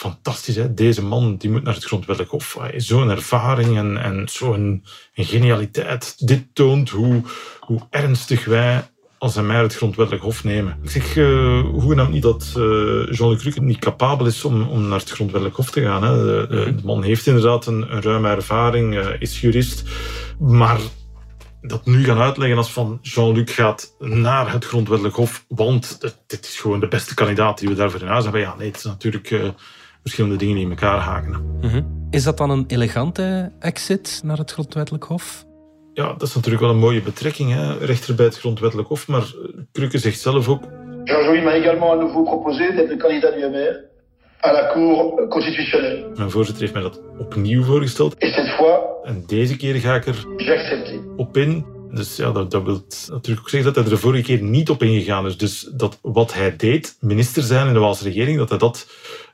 fantastisch. 0.00 0.56
Hè? 0.56 0.74
Deze 0.74 1.04
man 1.04 1.36
die 1.36 1.50
moet 1.50 1.62
naar 1.62 1.74
het 1.74 1.84
grondwettelijk 1.84 2.32
hof. 2.32 2.58
Zo'n 2.76 3.10
ervaring 3.10 3.76
en, 3.76 3.96
en 3.96 4.28
zo'n 4.28 4.84
genialiteit. 5.14 6.26
Dit 6.26 6.46
toont 6.52 6.90
hoe, 6.90 7.22
hoe 7.60 7.80
ernstig 7.90 8.44
wij 8.44 8.84
als 9.18 9.36
een 9.36 9.46
mij 9.46 9.62
het 9.62 9.74
grondwettelijk 9.74 10.24
hof 10.24 10.44
nemen. 10.44 10.78
Ik 10.82 10.90
zeg, 10.90 11.16
uh, 11.16 11.60
hoe 11.60 11.94
nou 11.94 12.10
niet 12.10 12.22
dat 12.22 12.54
uh, 12.56 13.12
Jean-Luc 13.12 13.40
Cruque 13.40 13.62
niet 13.62 13.78
capabel 13.78 14.26
is 14.26 14.44
om, 14.44 14.62
om 14.62 14.88
naar 14.88 14.98
het 14.98 15.10
grondwettelijk 15.10 15.56
hof 15.56 15.70
te 15.70 15.82
gaan. 15.82 16.02
Hè? 16.02 16.16
De, 16.16 16.46
de, 16.48 16.74
man 16.84 17.02
heeft 17.02 17.26
inderdaad 17.26 17.66
een, 17.66 17.94
een 17.94 18.02
ruime 18.02 18.28
ervaring, 18.28 18.94
uh, 18.94 19.06
is 19.18 19.40
jurist, 19.40 19.82
maar 20.38 20.80
dat 21.60 21.86
nu 21.86 22.04
gaan 22.04 22.18
uitleggen 22.18 22.56
als 22.56 22.72
van 22.72 22.98
Jean-Luc 23.02 23.54
gaat 23.54 23.94
naar 23.98 24.52
het 24.52 24.64
grondwettelijk 24.64 25.16
hof, 25.16 25.44
want 25.48 25.98
dit 26.26 26.44
is 26.44 26.60
gewoon 26.60 26.80
de 26.80 26.88
beste 26.88 27.14
kandidaat 27.14 27.58
die 27.58 27.68
we 27.68 27.74
daarvoor 27.74 28.00
in 28.00 28.06
huis 28.06 28.22
hebben. 28.22 28.40
Ja, 28.40 28.54
nee, 28.58 28.68
het 28.68 28.76
is 28.76 28.84
natuurlijk 28.84 29.52
verschillende 30.02 30.36
dingen 30.36 30.56
in 30.56 30.70
elkaar 30.70 30.98
haken. 30.98 31.58
Mhm. 31.60 31.82
Is 32.10 32.24
dat 32.24 32.36
dan 32.36 32.50
een 32.50 32.64
elegante 32.66 33.52
exit 33.58 34.20
naar 34.24 34.38
het 34.38 34.50
grondwettelijk 34.50 35.04
hof? 35.04 35.44
Ja, 35.92 36.12
dat 36.12 36.28
is 36.28 36.34
natuurlijk 36.34 36.62
wel 36.62 36.72
een 36.72 36.78
mooie 36.78 37.02
betrekking, 37.02 37.52
hè? 37.52 37.78
rechter 37.78 38.14
bij 38.14 38.24
het 38.24 38.38
grondwettelijk 38.38 38.88
hof, 38.88 39.08
maar 39.08 39.34
Krukke 39.72 39.98
zegt 39.98 40.20
zelf 40.20 40.48
ook... 40.48 40.62
Jean-Louis 41.04 41.42
m'a 41.42 41.54
également 41.54 41.92
à 41.92 41.96
nouveau 41.96 42.24
proposé 42.24 42.74
d'être 42.74 42.88
le 42.88 42.96
candidat 42.96 43.34
du 43.34 43.40
MR 43.40 43.90
à 44.40 44.52
la 44.52 44.72
Cour 44.72 45.28
constitutionnelle. 45.28 46.10
Mijn 46.16 46.30
voorzitter 46.30 46.62
heeft 46.62 46.74
mij 46.74 46.82
dat 46.82 47.00
opnieuw 47.18 47.62
voorgesteld. 47.62 48.14
Et 48.18 48.32
cette 48.34 48.50
fois, 48.50 48.80
en 49.04 49.24
deze 49.26 49.56
keer 49.56 49.74
ga 49.74 49.94
ik 49.94 50.06
er 50.06 50.24
op 51.16 51.36
in. 51.36 51.64
Dus 51.90 52.16
ja, 52.16 52.30
dat, 52.30 52.50
dat 52.50 52.62
wil 52.62 52.82
natuurlijk 53.08 53.40
ook 53.40 53.48
zeggen 53.48 53.72
dat 53.72 53.74
hij 53.74 53.84
er 53.84 53.90
de 53.90 54.06
vorige 54.06 54.22
keer 54.22 54.42
niet 54.42 54.70
op 54.70 54.82
ingegaan 54.82 55.26
is. 55.26 55.36
Dus 55.36 55.70
dat 55.72 55.98
wat 56.02 56.34
hij 56.34 56.56
deed, 56.56 56.96
minister 57.00 57.42
zijn 57.42 57.66
in 57.66 57.72
de 57.72 57.78
Waalse 57.78 58.04
regering, 58.04 58.38
dat 58.38 58.48
hij 58.48 58.58
dat 58.58 58.86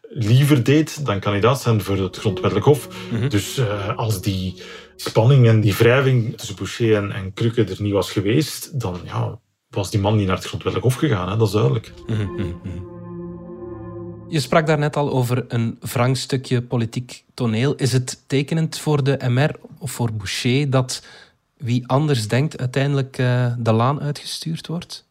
liever 0.09 0.65
deed 0.65 1.07
dan 1.07 1.21
kandidaat 1.21 1.61
zijn 1.61 1.83
voor 1.83 1.97
het 1.97 2.17
grondwettelijk 2.17 2.67
hof. 2.67 2.89
Mhm. 3.11 3.29
Dus 3.29 3.59
uh, 3.59 3.97
als 3.97 4.21
die 4.21 4.63
spanning 4.97 5.47
en 5.47 5.61
die 5.61 5.75
wrijving 5.75 6.37
tussen 6.37 6.57
Boucher 6.57 6.97
en, 6.97 7.13
en 7.13 7.33
Krukke 7.33 7.65
er 7.65 7.83
niet 7.83 7.93
was 7.93 8.11
geweest, 8.11 8.81
dan 8.81 9.01
ja, 9.05 9.39
was 9.71 9.91
die 9.91 10.01
man 10.01 10.17
niet 10.17 10.27
naar 10.27 10.37
het 10.37 10.47
grondwettelijk 10.47 10.93
hof 10.93 11.01
gegaan. 11.01 11.31
Hè? 11.31 11.37
Dat 11.37 11.47
is 11.47 11.53
duidelijk. 11.53 11.93
Mhm, 12.07 12.23
mhm, 12.23 12.95
je 14.29 14.41
sprak 14.41 14.67
daarnet 14.67 14.97
al 14.97 15.11
over 15.11 15.45
een 15.49 15.79
wrang 15.81 16.17
stukje 16.17 16.63
politiek 16.63 17.25
toneel. 17.35 17.75
Is 17.75 17.93
het 17.93 18.23
tekenend 18.27 18.79
voor 18.79 19.05
de 19.05 19.19
MR 19.29 19.55
of 19.79 19.91
voor 19.91 20.13
Boucher 20.13 20.71
dat 20.71 21.03
wie 21.57 21.89
anders 21.89 22.29
denkt 22.29 22.59
uiteindelijk 22.59 23.19
uh, 23.19 23.53
de 23.59 23.73
laan 23.73 24.01
uitgestuurd 24.01 24.67
wordt? 24.67 25.05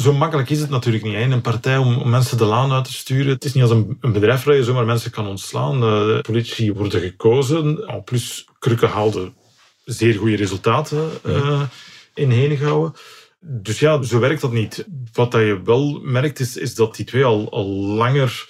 Zo 0.00 0.12
makkelijk 0.12 0.50
is 0.50 0.60
het 0.60 0.70
natuurlijk 0.70 1.04
niet. 1.04 1.14
In 1.14 1.30
een 1.30 1.40
partij 1.40 1.76
om, 1.76 2.10
mensen 2.10 2.36
de 2.38 2.44
laan 2.44 2.72
uit 2.72 2.84
te 2.84 2.92
sturen. 2.92 3.32
Het 3.32 3.44
is 3.44 3.52
niet 3.52 3.62
als 3.62 3.72
een, 3.72 3.96
een 4.00 4.12
bedrijf 4.12 4.42
waar 4.42 4.54
je 4.54 4.64
zomaar 4.64 4.84
mensen 4.84 5.10
kan 5.10 5.26
ontslaan. 5.26 5.74
Eh, 5.74 5.80
de 5.80 6.18
politici 6.22 6.72
worden 6.72 7.00
gekozen. 7.00 7.86
En 7.86 8.04
plus, 8.04 8.46
Krukke 8.58 8.86
haalde 8.86 9.32
zeer 9.84 10.14
goede 10.14 10.36
resultaten 10.36 11.10
uh, 11.26 11.62
in 12.14 12.30
Henegouwen. 12.30 12.92
Dus 13.40 13.78
ja, 13.78 14.02
zo 14.02 14.18
werkt 14.18 14.40
dat 14.40 14.52
niet. 14.52 14.86
Wat 15.12 15.32
dat 15.32 15.40
je 15.40 15.60
wel 15.64 16.00
merkt, 16.02 16.40
is, 16.40 16.56
is 16.56 16.74
dat 16.74 16.96
die 16.96 17.04
twee 17.04 17.24
al, 17.24 17.50
al 17.50 17.66
langer 17.76 18.46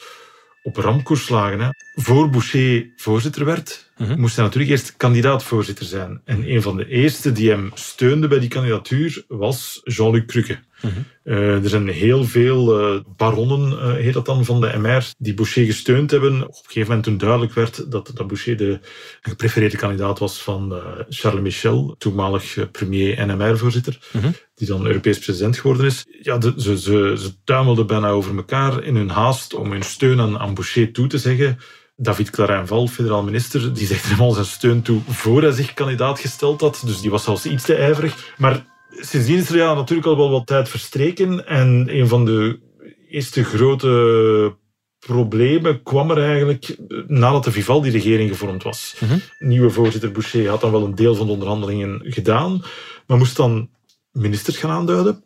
op 0.62 0.76
ramkoers 0.76 1.28
lagen. 1.28 1.60
Hè. 1.60 1.68
Voor 1.94 2.30
Boucher 2.30 2.92
voorzitter 2.96 3.44
werd, 3.44 3.90
mhm. 3.96 4.20
moest 4.20 4.36
hij 4.36 4.44
natuurlijk 4.44 4.72
eerst 4.72 4.96
kandidaat-voorzitter 4.96 5.84
zijn. 5.84 6.20
En 6.24 6.50
een 6.50 6.62
van 6.62 6.76
de 6.76 6.88
eerste 6.88 7.32
die 7.32 7.50
hem 7.50 7.70
steunde 7.74 8.28
bij 8.28 8.38
die 8.38 8.48
kandidatuur 8.48 9.24
was 9.28 9.80
Jean-Luc 9.84 10.24
Cruque. 10.26 10.58
Mhm. 10.82 10.92
Uh, 11.24 11.62
er 11.62 11.68
zijn 11.68 11.88
heel 11.88 12.24
veel 12.24 12.94
uh, 12.94 13.00
baronnen, 13.16 13.72
uh, 13.72 13.92
heet 13.92 14.12
dat 14.12 14.26
dan, 14.26 14.44
van 14.44 14.60
de 14.60 14.78
MR, 14.78 15.04
die 15.18 15.34
Boucher 15.34 15.64
gesteund 15.64 16.10
hebben. 16.10 16.42
Op 16.42 16.48
een 16.48 16.54
gegeven 16.54 16.88
moment 16.88 17.04
toen 17.04 17.18
duidelijk 17.18 17.52
werd 17.52 17.90
dat, 17.90 18.10
dat 18.14 18.26
Boucher 18.26 18.56
de 18.56 18.80
geprefereerde 19.20 19.76
kandidaat 19.76 20.18
was 20.18 20.42
van 20.42 20.80
Charles 21.08 21.42
Michel, 21.42 21.94
toenmalig 21.98 22.70
premier 22.70 23.18
en 23.18 23.36
MR-voorzitter, 23.36 23.98
mhm. 24.12 24.30
die 24.54 24.66
dan 24.66 24.86
Europees 24.86 25.18
president 25.18 25.58
geworden 25.58 25.86
is. 25.86 26.06
Ja, 26.22 26.38
de, 26.38 26.54
ze, 26.56 26.78
ze, 26.78 27.14
ze 27.18 27.32
tuimelden 27.44 27.86
bijna 27.86 28.08
over 28.08 28.36
elkaar 28.36 28.82
in 28.82 28.96
hun 28.96 29.10
haast 29.10 29.54
om 29.54 29.72
hun 29.72 29.82
steun 29.82 30.20
aan, 30.20 30.38
aan 30.38 30.54
Boucher 30.54 30.92
toe 30.92 31.06
te 31.06 31.18
zeggen. 31.18 31.58
David 32.00 32.30
Clarinval, 32.30 32.86
federaal 32.86 33.22
minister, 33.22 33.74
die 33.74 33.86
zegt 33.86 34.08
hem 34.08 34.20
al 34.20 34.32
zijn 34.32 34.46
steun 34.46 34.82
toe 34.82 35.00
voor 35.08 35.42
hij 35.42 35.52
zich 35.52 35.74
kandidaat 35.74 36.20
gesteld 36.20 36.60
had. 36.60 36.82
Dus 36.84 37.00
die 37.00 37.10
was 37.10 37.24
zelfs 37.24 37.46
iets 37.46 37.64
te 37.64 37.74
ijverig. 37.74 38.34
Maar 38.36 38.64
sindsdien 38.90 39.38
is 39.38 39.50
er 39.50 39.56
ja, 39.56 39.74
natuurlijk 39.74 40.08
al 40.08 40.16
wel 40.16 40.30
wat 40.30 40.46
tijd 40.46 40.68
verstreken. 40.68 41.46
En 41.46 41.86
een 41.90 42.08
van 42.08 42.24
de 42.24 42.60
eerste 43.08 43.44
grote 43.44 44.56
problemen 44.98 45.82
kwam 45.82 46.10
er 46.10 46.22
eigenlijk 46.22 46.76
nadat 47.06 47.44
de 47.44 47.52
Vivaldi-regering 47.52 48.30
gevormd 48.30 48.62
was. 48.62 48.96
Mhm. 49.00 49.18
Nieuwe 49.38 49.70
voorzitter 49.70 50.12
Boucher 50.12 50.48
had 50.48 50.60
dan 50.60 50.72
wel 50.72 50.84
een 50.84 50.94
deel 50.94 51.14
van 51.14 51.26
de 51.26 51.32
onderhandelingen 51.32 52.00
gedaan, 52.04 52.62
maar 53.06 53.18
moest 53.18 53.36
dan 53.36 53.70
ministers 54.10 54.56
gaan 54.56 54.70
aanduiden. 54.70 55.24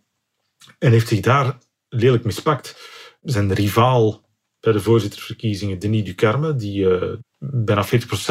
En 0.78 0.90
heeft 0.90 1.08
zich 1.08 1.20
daar 1.20 1.58
lelijk 1.88 2.24
mispakt. 2.24 2.76
Zijn 3.22 3.54
rivaal 3.54 4.24
bij 4.60 4.72
de 4.72 4.80
voorzittersverkiezingen, 4.80 5.78
Denis 5.78 6.04
Ducarme, 6.04 6.54
die 6.54 6.84
uh, 6.84 7.12
bijna 7.38 7.86
40% 7.86 7.88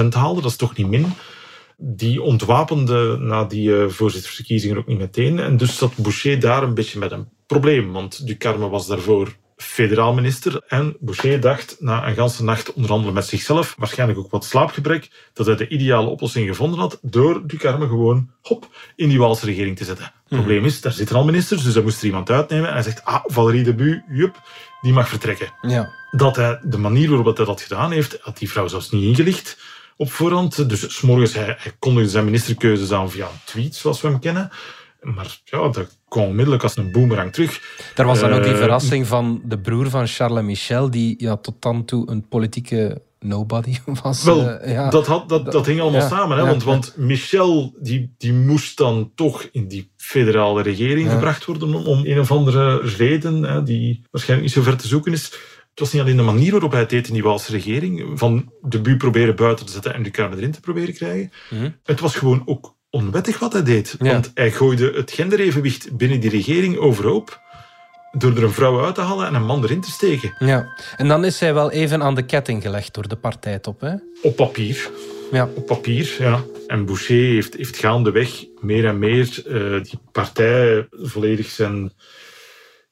haalde, 0.08 0.42
dat 0.42 0.52
is 0.52 0.58
toch 0.58 0.78
niet 0.78 0.88
min 0.88 1.14
die 1.84 2.22
ontwapende 2.22 3.18
na 3.20 3.44
die 3.44 3.70
uh, 3.70 3.88
voorzittersverkiezingen 3.88 4.78
ook 4.78 4.88
niet 4.88 4.98
meteen. 4.98 5.40
En 5.40 5.58
dus 5.58 5.78
zat 5.78 5.96
Boucher 5.96 6.40
daar 6.40 6.64
een 6.64 6.74
beetje 6.74 7.00
met 7.00 7.12
een 7.12 7.28
probleem. 7.46 7.92
Want 7.92 8.28
Ducarme 8.28 8.70
was 8.70 8.88
daarvoor 8.88 9.36
federaal 9.62 10.14
minister. 10.14 10.64
En 10.68 10.98
Boucher 11.00 11.40
dacht 11.40 11.76
na 11.80 12.08
een 12.08 12.16
ganse 12.16 12.44
nacht 12.44 12.74
onderhandelen 12.74 13.14
met 13.14 13.26
zichzelf, 13.26 13.76
waarschijnlijk 13.78 14.20
ook 14.20 14.32
wat 14.32 14.46
slaapgebrek, 14.46 15.30
dat 15.34 15.46
hij 15.46 15.56
de 15.56 15.68
ideale 15.68 16.10
oplossing 16.10 16.48
gevonden 16.48 16.80
had 16.80 17.00
door 17.02 17.48
Ducarme 17.48 17.88
gewoon 17.88 18.30
hop 18.42 18.68
in 18.96 19.10
die 19.10 19.20
Waalse 19.20 19.46
regering 19.46 19.78
te 19.78 19.86
zetten. 19.86 20.06
Het 20.06 20.14
mhm. 20.24 20.36
probleem 20.36 20.66
is, 20.66 20.82
daar 20.82 20.92
zitten 20.92 21.16
al 21.16 21.26
ministers, 21.26 21.64
dus 21.64 21.74
hij 21.74 21.84
moest 21.84 22.00
er 22.00 22.06
iemand 22.06 22.30
uitnemen. 22.30 22.68
En 22.68 22.74
hij 22.74 22.84
zegt, 22.84 23.06
ah, 23.06 23.24
Valérie 23.26 23.64
de 23.64 23.76
Bu, 23.76 24.04
jup, 24.10 24.42
die 24.82 24.94
mag 24.94 25.10
vertrekken. 25.10 25.54
Ja. 25.62 25.90
Dat 26.12 26.36
hij, 26.36 26.60
de 26.64 26.78
manier 26.78 27.10
waarop 27.10 27.38
hij 27.38 27.46
dat 27.46 27.62
gedaan 27.62 27.92
heeft, 27.92 28.18
had 28.22 28.38
die 28.38 28.50
vrouw 28.50 28.68
zelfs 28.68 28.92
niet 28.92 29.04
ingelicht 29.04 29.58
op 30.02 30.12
voorhand. 30.12 30.70
Dus 30.70 30.96
s'morgens, 30.96 31.34
hij, 31.34 31.56
hij 31.58 31.72
kondigde 31.80 32.10
zijn 32.10 32.26
ministerkeuzes 32.26 32.92
aan 32.92 33.12
via 33.12 33.26
een 33.26 33.40
tweet, 33.44 33.76
zoals 33.76 34.02
we 34.02 34.08
hem 34.08 34.20
kennen. 34.20 34.50
Maar 35.02 35.40
ja, 35.44 35.70
dat 35.70 35.98
kwam 36.08 36.26
onmiddellijk 36.26 36.64
als 36.64 36.78
een 36.78 36.92
boomerang 36.92 37.34
terug. 37.34 37.62
Er 37.96 38.06
was 38.06 38.20
dan 38.20 38.34
ook 38.34 38.44
die 38.44 38.52
eh, 38.52 38.58
verrassing 38.58 39.08
van 39.08 39.42
de 39.46 39.60
broer 39.60 39.90
van 39.90 40.08
Charles 40.08 40.44
Michel, 40.44 40.90
die 40.92 41.16
ja, 41.18 41.38
tot 41.38 41.62
dan 41.62 41.86
toe 41.86 42.10
een 42.10 42.28
politieke 42.28 43.02
nobody 43.20 43.78
was. 44.04 44.24
Wel, 44.24 44.50
uh, 44.50 44.74
ja. 44.74 44.90
dat, 44.90 45.08
had, 45.08 45.30
dat, 45.30 45.52
dat 45.52 45.66
hing 45.66 45.82
allemaal 45.82 46.08
samen. 46.08 46.38
Hè? 46.38 46.46
want, 46.46 46.64
want 46.64 46.98
Michel 46.98 47.76
die, 47.80 48.14
die 48.18 48.34
moest 48.34 48.78
dan 48.78 49.12
toch 49.16 49.48
in 49.52 49.68
die 49.68 49.92
federale 49.98 50.62
regering 50.62 51.12
gebracht 51.12 51.46
worden 51.46 51.74
om, 51.74 51.86
om 51.86 52.06
een 52.06 52.20
of 52.20 52.32
andere 52.32 52.80
reden, 52.80 53.44
hè, 53.44 53.64
die 53.64 54.04
waarschijnlijk 54.12 54.50
niet 54.50 54.64
zo 54.64 54.72
ver 54.72 54.78
te 54.78 54.88
zoeken 54.88 55.12
is. 55.12 55.34
Het 55.72 55.80
was 55.80 55.94
niet 55.94 56.02
alleen 56.02 56.18
de 56.18 56.24
manier 56.24 56.52
waarop 56.52 56.72
hij 56.72 56.80
het 56.80 56.90
deed 56.90 57.08
in 57.08 57.14
die 57.14 57.24
Waalse 57.24 57.52
regering, 57.52 58.20
van 58.20 58.54
de 58.62 58.82
bu 58.82 58.98
proberen 58.98 59.36
buiten 59.36 59.66
te 59.66 59.72
zetten 59.72 59.94
en 59.94 60.04
de 60.04 60.12
Kamer 60.12 60.38
erin 60.38 60.52
te 60.52 60.60
proberen 60.60 60.94
krijgen. 60.94 61.32
Mhm. 61.50 61.70
Het 61.84 62.00
was 62.00 62.16
gewoon 62.16 62.42
ook 62.46 62.76
onwettig 62.90 63.40
wat 63.40 63.54
hij 63.54 63.64
deed. 63.64 63.96
Want 64.00 64.32
hij 64.34 64.52
gooide 64.52 64.92
het 64.96 65.12
genderevenwicht 65.12 65.98
binnen 65.98 66.20
die 66.20 66.30
regering 66.30 66.78
overhoop 66.78 67.40
door 68.12 68.36
er 68.36 68.44
een 68.44 68.52
vrouw 68.52 68.86
uit 68.86 68.96
te 68.96 69.02
halen 69.02 69.28
en 69.28 69.34
een 69.34 69.46
man 69.46 69.64
erin 69.64 69.82
te 69.82 69.92
steken. 69.92 70.36
Ja, 70.40 70.78
en 70.98 71.08
dan 71.08 71.26
is 71.26 71.40
hij 71.40 71.54
wel 71.54 71.72
even 71.72 72.04
aan 72.04 72.16
de 72.16 72.26
ketting 72.26 72.62
gelegd 72.62 72.94
door 72.94 73.08
de 73.08 73.16
partijtop, 73.16 73.82
hè? 73.82 73.94
Op 74.22 74.36
papier. 74.36 74.90
Ja. 75.32 75.50
Op 75.56 75.66
papier, 75.66 76.16
ja. 76.20 76.44
En 76.68 76.86
Boucher 76.86 77.34
heeft, 77.34 77.54
heeft 77.54 77.78
gaandeweg 77.78 78.46
meer 78.60 78.86
en 78.86 79.00
meer 79.00 79.44
uh, 79.48 79.84
die 79.84 80.00
partij 80.12 80.88
volledig 80.92 81.50
zijn 81.50 81.92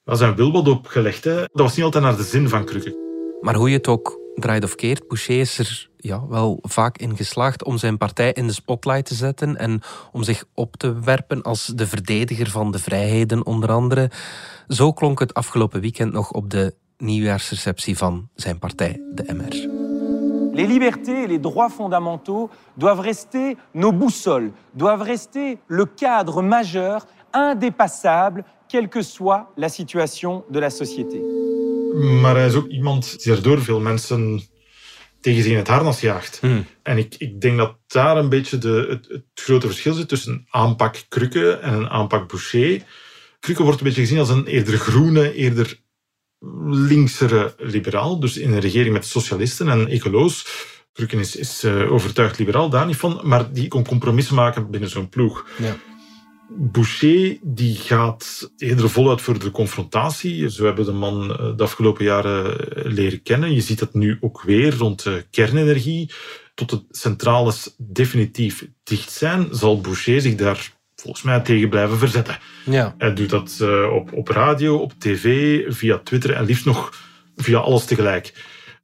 dat 0.10 0.18
zijn 0.18 0.36
wil 0.36 0.52
wat 0.52 0.68
opgelegd. 0.68 1.24
Hè. 1.24 1.36
Dat 1.36 1.50
was 1.54 1.76
niet 1.76 1.86
altijd 1.86 2.04
naar 2.04 2.18
de 2.18 2.24
zin 2.24 2.50
van 2.50 2.66
Krukke. 2.66 2.98
Maar 3.42 3.56
hoe 3.56 3.70
je 3.70 3.78
het 3.78 3.88
ook 3.88 4.20
draait 4.36 4.64
of 4.64 4.76
keert, 4.76 5.08
Boucher 5.08 5.40
is 5.40 5.58
er 5.60 5.90
ja, 5.98 6.28
wel 6.28 6.60
vaak 6.62 6.98
in 6.98 7.16
geslaagd 7.16 7.64
om 7.64 7.78
zijn 7.78 7.98
partij 7.98 8.32
in 8.32 8.48
de 8.48 8.54
spotlight 8.54 9.06
te 9.06 9.14
zetten 9.14 9.58
en 9.58 9.82
om 10.12 10.24
zich 10.24 10.46
op 10.54 10.76
te 10.76 11.00
werpen 11.00 11.42
als 11.42 11.66
de 11.66 11.88
verdediger 11.88 12.50
van 12.50 12.72
de 12.72 12.80
vrijheden, 12.80 13.46
onder 13.46 13.72
andere. 13.72 14.12
Zo 14.68 14.94
klonk 14.94 15.20
het 15.20 15.34
afgelopen 15.34 15.82
weekend 15.82 16.14
nog 16.14 16.32
op 16.32 16.50
de 16.50 16.76
nieuwjaarsreceptie 16.98 17.98
van 17.98 18.30
zijn 18.36 18.60
partij, 18.60 19.02
de 19.14 19.34
MR. 19.34 19.78
Les 20.54 20.68
libertés 20.68 21.24
et 21.24 21.28
les 21.28 21.40
droits 21.42 21.74
fondamentaux 21.74 22.50
doivent 22.74 23.06
rester 23.06 23.56
nos 23.72 23.98
boussoles, 23.98 24.52
doivent 24.74 25.08
rester 25.08 25.58
le 25.68 25.86
cadre 25.96 26.42
majeur, 26.42 27.06
indépassable 27.32 28.44
quelle 28.68 28.88
que 28.88 29.02
soit 29.02 29.48
la 29.56 29.70
situation 29.70 30.44
de 30.50 30.60
la 30.60 30.70
société. 30.70 31.18
Maar 32.22 32.36
hij 32.36 32.48
is 32.48 32.56
ook 32.56 32.68
iemand 32.68 33.24
die 33.24 33.34
erdoor 33.34 33.62
veel 33.62 33.80
mensen 33.80 34.42
tegen 35.22 35.44
zich 35.44 35.52
in 35.52 35.58
het 35.58 35.68
harnas 35.68 36.00
jaagt. 36.00 36.40
Hmm. 36.40 36.66
En 36.84 36.98
ik, 36.98 37.16
ik 37.18 37.42
denk 37.42 37.58
dat 37.58 37.78
daar 37.88 38.18
een 38.18 38.30
beetje 38.30 38.58
de, 38.58 38.86
het, 38.90 39.08
het 39.08 39.24
grote 39.34 39.68
verschil 39.68 39.94
zit 39.94 40.08
tussen 40.08 40.34
een 40.34 40.48
aanpak 40.50 41.04
Krukke 41.10 41.52
en 41.52 41.74
een 41.74 41.90
aanpak 41.90 42.28
Boucher. 42.28 42.84
Krukke 43.40 43.64
wordt 43.64 43.80
een 43.80 43.86
beetje 43.86 44.02
gezien 44.02 44.20
als 44.20 44.30
een 44.30 44.46
eerder 44.46 44.78
groene, 44.78 45.34
eerder 45.34 45.80
linksere 46.66 47.54
liberaal, 47.58 48.20
dus 48.20 48.38
in 48.38 48.52
een 48.54 48.60
regering 48.60 48.94
met 48.94 49.06
socialisten 49.06 49.70
en 49.70 49.88
ecoloos. 49.88 50.48
Krukken 50.94 51.20
is, 51.20 51.36
is 51.36 51.64
uh, 51.64 51.92
overtuigd 51.92 52.38
liberaal, 52.38 52.70
daar 52.70 52.86
niet 52.86 52.96
van, 52.96 53.20
maar 53.24 53.54
die 53.54 53.68
kon 53.68 53.86
compromissen 53.86 54.36
maken 54.36 54.72
binnen 54.72 54.90
zo'n 54.90 55.10
ploeg. 55.10 55.46
Ja. 55.58 55.78
Boucher 56.50 57.38
die 57.42 57.76
gaat 57.76 58.52
eerder 58.58 58.90
voluit 58.90 59.22
voor 59.22 59.40
de 59.40 59.52
confrontatie. 59.52 60.50
Zo 60.50 60.66
hebben 60.66 60.86
de 60.86 60.92
man 60.92 61.32
eh, 61.32 61.56
de 61.56 61.64
afgelopen 61.64 62.06
jaren 62.06 62.76
eh, 62.76 62.92
leren 62.92 63.22
kennen. 63.22 63.54
Je 63.54 63.62
ziet 63.62 63.80
dat 63.80 63.94
nu 63.94 64.18
ook 64.22 64.42
weer 64.42 64.76
rond 64.76 65.06
kernenergie. 65.32 66.12
Tot 66.56 66.70
de 66.70 66.84
centrales 66.90 67.76
definitief 67.78 68.68
dicht 68.84 69.12
zijn, 69.12 69.48
zal 69.52 69.82
Boucher 69.82 70.22
zich 70.22 70.36
daar 70.36 70.72
volgens 70.96 71.24
mij 71.24 71.40
tegen 71.40 71.70
blijven 71.70 71.98
verzetten. 71.98 72.40
Ja. 72.66 72.96
Hij 72.98 73.14
doet 73.14 73.30
dat 73.30 73.62
op, 73.92 74.14
op 74.14 74.28
radio, 74.28 74.78
op 74.78 74.94
tv, 74.98 75.64
via 75.68 75.98
Twitter 75.98 76.34
en 76.34 76.46
liefst 76.46 76.66
nog 76.66 76.94
via 77.36 77.58
alles 77.58 77.86
tegelijk. 77.86 78.34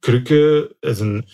Krukke 0.00 0.74
is 0.80 1.00
een 1.00 1.26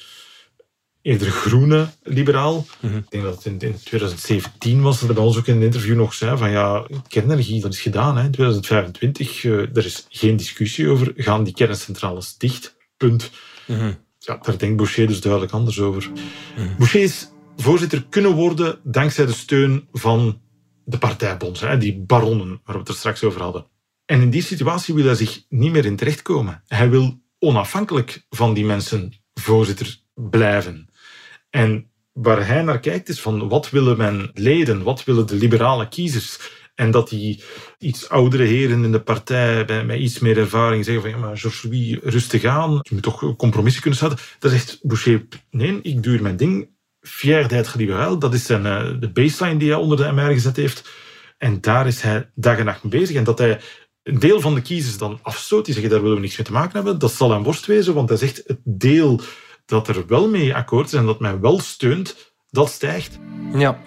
eerder 1.02 1.30
groene 1.30 1.88
liberaal. 2.02 2.66
Mm 2.80 2.96
Ik 2.96 3.10
denk 3.10 3.24
dat 3.24 3.34
het 3.34 3.44
in, 3.44 3.52
in 3.52 3.76
2017 3.84 4.82
was 4.82 5.00
hij 5.00 5.14
bij 5.14 5.22
ons 5.22 5.36
ook 5.38 5.46
in 5.46 5.56
een 5.56 5.62
interview 5.62 5.96
nog 5.96 6.14
zei 6.14 6.36
van 6.36 6.50
ja, 6.50 6.86
kernenergie, 7.08 7.60
dat 7.60 7.72
is 7.72 7.80
gedaan. 7.80 8.16
Hè. 8.16 8.24
In 8.24 8.30
2025, 8.30 9.44
uh, 9.44 9.76
er 9.76 9.84
is 9.84 10.06
geen 10.08 10.36
discussie 10.36 10.88
over, 10.88 11.12
gaan 11.16 11.44
die 11.44 11.54
kerncentrales 11.54 12.36
dicht, 12.36 12.76
punt. 12.96 13.30
Mm 13.66 13.96
Ja, 14.18 14.38
daar 14.42 14.58
denkt 14.58 14.76
Boucher 14.76 15.06
dus 15.06 15.20
duidelijk 15.20 15.52
anders 15.52 15.80
over. 15.80 16.10
Mm 16.56 16.76
Boucher 16.78 17.02
is 17.02 17.28
voorzitter 17.56 18.04
kunnen 18.08 18.32
worden 18.32 18.78
dankzij 18.82 19.26
de 19.26 19.32
steun 19.32 19.88
van 19.92 20.40
de 20.84 20.98
partijbonds, 20.98 21.64
die 21.78 21.98
baronnen 21.98 22.60
waar 22.64 22.74
we 22.74 22.80
het 22.80 22.88
er 22.88 22.94
straks 22.94 23.24
over 23.24 23.42
hadden. 23.42 23.66
En 24.04 24.20
in 24.20 24.30
die 24.30 24.42
situatie 24.42 24.94
wil 24.94 25.04
hij 25.04 25.14
zich 25.14 25.44
niet 25.48 25.72
meer 25.72 25.84
in 25.84 25.96
terechtkomen. 25.96 26.62
Hij 26.66 26.90
wil 26.90 27.20
onafhankelijk 27.38 28.26
van 28.30 28.54
die 28.54 28.64
mensen 28.64 29.12
voorzitter 29.34 30.00
blijven. 30.14 30.88
En 31.52 31.90
waar 32.12 32.46
hij 32.46 32.62
naar 32.62 32.80
kijkt 32.80 33.08
is 33.08 33.20
van 33.20 33.48
wat 33.48 33.70
willen 33.70 33.96
mijn 33.96 34.30
leden, 34.34 34.82
wat 34.82 35.04
willen 35.04 35.26
de 35.26 35.34
liberale 35.34 35.88
kiezers? 35.88 36.38
En 36.74 36.90
dat 36.90 37.08
die 37.08 37.42
iets 37.78 38.08
oudere 38.08 38.44
heren 38.44 38.84
in 38.84 38.92
de 38.92 39.00
partij 39.00 39.84
met 39.84 39.98
iets 39.98 40.18
meer 40.18 40.38
ervaring 40.38 40.84
zeggen 40.84 41.02
van 41.02 41.10
ja, 41.10 41.16
maar 41.16 41.38
Georges 41.38 41.98
rustig 42.02 42.44
aan, 42.44 42.70
je 42.70 42.90
moet 42.90 43.02
toch 43.02 43.36
compromissen 43.36 43.82
kunnen 43.82 44.00
zetten. 44.00 44.18
Dat 44.38 44.50
zegt 44.50 44.78
Boucher, 44.82 45.26
nee, 45.50 45.78
ik 45.82 46.02
doe 46.02 46.20
mijn 46.20 46.36
ding, 46.36 46.68
fier 47.00 47.48
d'être. 47.48 48.18
Dat 48.18 48.34
is 48.34 48.46
zijn, 48.46 48.64
uh, 48.64 49.00
de 49.00 49.10
baseline 49.10 49.58
die 49.58 49.68
hij 49.70 49.78
onder 49.78 49.96
de 49.96 50.12
MR 50.12 50.32
gezet 50.32 50.56
heeft. 50.56 50.90
En 51.38 51.60
daar 51.60 51.86
is 51.86 52.00
hij 52.00 52.30
dag 52.34 52.58
en 52.58 52.64
nacht 52.64 52.82
mee 52.82 53.00
bezig. 53.00 53.16
En 53.16 53.24
dat 53.24 53.38
hij 53.38 53.60
een 54.02 54.18
deel 54.18 54.40
van 54.40 54.54
de 54.54 54.62
kiezers 54.62 54.98
dan 54.98 55.18
afstoot, 55.22 55.64
die 55.64 55.74
zeggen 55.74 55.92
daar 55.92 56.02
willen 56.02 56.16
we 56.16 56.22
niks 56.22 56.36
mee 56.36 56.46
te 56.46 56.52
maken 56.52 56.72
hebben, 56.72 56.98
dat 56.98 57.12
zal 57.12 57.30
hem 57.30 57.42
worst 57.42 57.66
wezen, 57.66 57.94
want 57.94 58.08
hij 58.08 58.18
zegt 58.18 58.42
het 58.46 58.60
deel 58.64 59.20
dat 59.72 59.88
er 59.88 60.06
wel 60.06 60.28
mee 60.28 60.54
akkoord 60.54 60.86
is 60.86 60.92
en 60.92 61.06
dat 61.06 61.20
mij 61.20 61.40
wel 61.40 61.60
steunt, 61.60 62.34
dat 62.50 62.70
stijgt. 62.70 63.18
Ja. 63.54 63.80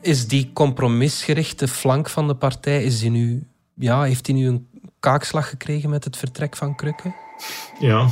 Is 0.00 0.26
die 0.26 0.50
compromisgerichte 0.52 1.68
flank 1.68 2.08
van 2.08 2.28
de 2.28 2.34
partij, 2.34 2.82
is 2.82 3.00
die 3.00 3.10
nu, 3.10 3.46
ja, 3.74 4.02
heeft 4.02 4.26
hij 4.26 4.36
nu 4.36 4.46
een 4.46 4.68
kaakslag 5.00 5.48
gekregen 5.48 5.90
met 5.90 6.04
het 6.04 6.16
vertrek 6.16 6.56
van 6.56 6.76
Krukke? 6.76 7.14
Ja, 7.80 8.08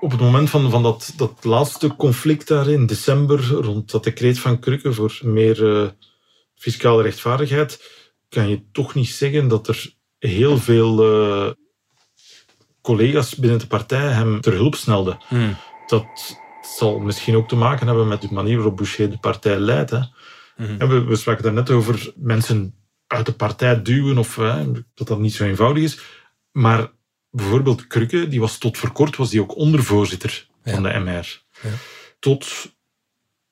op 0.00 0.10
het 0.10 0.20
moment 0.20 0.50
van, 0.50 0.70
van 0.70 0.82
dat, 0.82 1.12
dat 1.16 1.44
laatste 1.44 1.96
conflict 1.96 2.48
daar 2.48 2.68
in 2.68 2.86
december, 2.86 3.46
rond 3.48 3.90
dat 3.90 4.04
decreet 4.04 4.38
van 4.38 4.58
Krukke 4.58 4.92
voor 4.92 5.18
meer 5.22 5.62
uh, 5.62 5.88
fiscale 6.54 7.02
rechtvaardigheid, 7.02 7.82
kan 8.28 8.48
je 8.48 8.70
toch 8.72 8.94
niet 8.94 9.08
zeggen 9.08 9.48
dat 9.48 9.68
er 9.68 9.94
heel 10.18 10.58
veel 10.58 11.14
uh, 11.14 11.52
collega's 12.82 13.34
binnen 13.34 13.58
de 13.58 13.66
partij 13.66 14.08
hem 14.08 14.40
ter 14.40 14.52
hulp 14.52 14.74
snelden. 14.74 15.18
Hmm. 15.28 15.56
Dat 15.86 16.38
zal 16.76 16.98
misschien 16.98 17.36
ook 17.36 17.48
te 17.48 17.56
maken 17.56 17.86
hebben 17.86 18.08
met 18.08 18.20
de 18.20 18.28
manier 18.30 18.56
waarop 18.56 18.76
Boucher 18.76 19.10
de 19.10 19.18
partij 19.18 19.58
leidt. 19.58 19.90
Hè. 19.90 20.00
Hmm. 20.56 20.78
We, 20.78 21.04
we 21.04 21.16
spraken 21.16 21.42
daar 21.42 21.52
net 21.52 21.70
over 21.70 22.12
mensen 22.16 22.74
uit 23.06 23.26
de 23.26 23.32
partij 23.32 23.82
duwen 23.82 24.18
of 24.18 24.34
dat 24.94 25.08
dat 25.08 25.18
niet 25.18 25.34
zo 25.34 25.44
eenvoudig 25.44 25.82
is. 25.82 26.00
Maar 26.52 26.90
bijvoorbeeld 27.30 27.86
Krukke, 27.86 28.28
die 28.28 28.40
was 28.40 28.58
tot 28.58 28.78
voor 28.78 28.92
kort 28.92 29.16
was 29.16 29.30
die 29.30 29.40
ook 29.40 29.56
ondervoorzitter 29.56 30.46
van 30.64 30.82
de 30.82 30.98
MR. 30.98 31.42
Ja. 31.62 31.70
Tot 32.18 32.72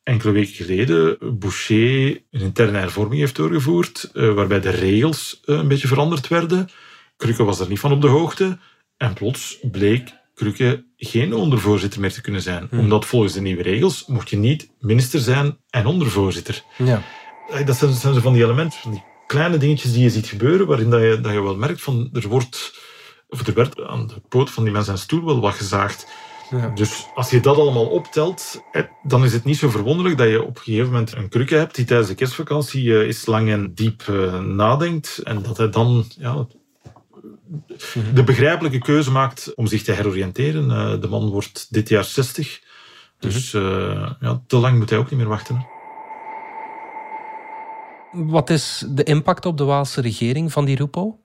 enkele 0.02 0.33
weken 0.33 0.55
geleden 0.55 1.18
Boucher 1.38 2.22
een 2.31 2.40
interne 2.40 2.79
hervorming 2.79 3.20
heeft 3.20 3.37
doorgevoerd, 3.37 4.11
uh, 4.14 4.35
waarbij 4.35 4.61
de 4.61 4.70
regels 4.70 5.40
uh, 5.44 5.57
een 5.57 5.68
beetje 5.68 5.88
veranderd 5.88 6.29
werden. 6.29 6.68
Krukke 7.16 7.44
was 7.44 7.61
er 7.61 7.68
niet 7.68 7.79
van 7.79 7.92
op 7.92 8.00
de 8.00 8.09
hoogte. 8.09 8.59
En 8.98 9.12
plots 9.12 9.58
bleek 9.70 10.16
Krukke 10.34 10.84
geen 10.96 11.34
ondervoorzitter 11.34 12.00
meer 12.00 12.12
te 12.12 12.20
kunnen 12.20 12.42
zijn. 12.42 12.66
Hmm. 12.70 12.78
Omdat 12.78 13.04
volgens 13.04 13.32
de 13.32 13.40
nieuwe 13.40 13.62
regels 13.62 14.06
mocht 14.06 14.30
je 14.30 14.37
niet 14.37 14.70
minister 14.80 15.20
zijn 15.20 15.56
en 15.70 15.87
ondervoorzitter. 15.87 16.62
Ja. 16.76 17.02
Eh, 17.50 17.66
dat 17.66 17.76
zijn, 17.76 17.92
zijn 17.92 18.20
van 18.20 18.32
die 18.32 18.44
elementen, 18.44 18.78
van 18.78 18.90
die 18.90 19.02
kleine 19.26 19.56
dingetjes 19.56 19.92
die 19.92 20.02
je 20.02 20.11
ziet 20.11 20.26
gebeuren, 20.26 20.66
waarin 20.66 20.90
dat 20.90 21.00
je, 21.00 21.18
dat 21.20 21.32
je 21.32 21.42
wel 21.42 21.56
merkt 21.56 21.82
van 21.82 22.11
er 22.12 22.28
wordt 22.28 22.72
of 23.28 23.46
er 23.46 23.54
werd 23.54 23.80
aan 23.80 24.06
de 24.06 24.20
poot 24.28 24.50
van 24.50 24.62
die 24.62 24.72
mensen 24.72 24.96
zijn 24.96 25.04
stoel 25.04 25.24
wel 25.24 25.40
wat 25.40 25.54
gezaagd. 25.54 26.06
Ja. 26.50 26.68
Dus 26.74 27.06
als 27.14 27.30
je 27.30 27.40
dat 27.40 27.56
allemaal 27.56 27.87
optelt, 27.87 28.62
dan 29.02 29.24
is 29.24 29.32
het 29.32 29.44
niet 29.44 29.56
zo 29.56 29.68
verwonderlijk 29.68 30.18
dat 30.18 30.28
je 30.28 30.42
op 30.42 30.56
een 30.56 30.62
gegeven 30.62 30.87
moment 30.87 31.14
een 31.14 31.28
krukke 31.28 31.54
hebt 31.54 31.74
die 31.74 31.84
tijdens 31.84 32.08
de 32.08 32.14
kerstvakantie 32.14 32.94
eh, 32.94 33.06
eens 33.06 33.26
lang 33.26 33.50
en 33.50 33.74
diep 33.74 34.02
eh, 34.08 34.40
nadenkt 34.40 35.18
en 35.18 35.42
dat 35.42 35.56
hij 35.56 35.70
dan 35.70 36.04
ja, 36.18 36.46
de 38.14 38.24
begrijpelijke 38.24 38.78
keuze 38.78 39.11
maakt 39.11 39.54
om 39.54 39.66
zich 39.66 39.82
te 39.82 39.92
heroriënteren. 39.92 40.70
Eh, 40.70 41.00
de 41.00 41.08
man 41.08 41.28
wordt 41.30 41.66
dit 41.70 41.88
jaar 41.88 42.04
60, 42.04 42.61
dus 43.18 43.52
mhm. 43.52 44.12
ja, 44.20 44.42
te 44.46 44.56
lang 44.56 44.78
moet 44.78 44.90
hij 44.90 44.98
ook 44.98 45.11
niet 45.11 45.18
meer 45.18 45.28
wachten. 45.28 45.66
Wat 48.12 48.50
is 48.50 48.84
de 48.88 49.02
impact 49.02 49.46
op 49.46 49.56
de 49.56 49.64
Waalse 49.64 50.00
regering 50.00 50.52
van 50.52 50.64
die 50.64 50.76
Rupo? 50.76 51.20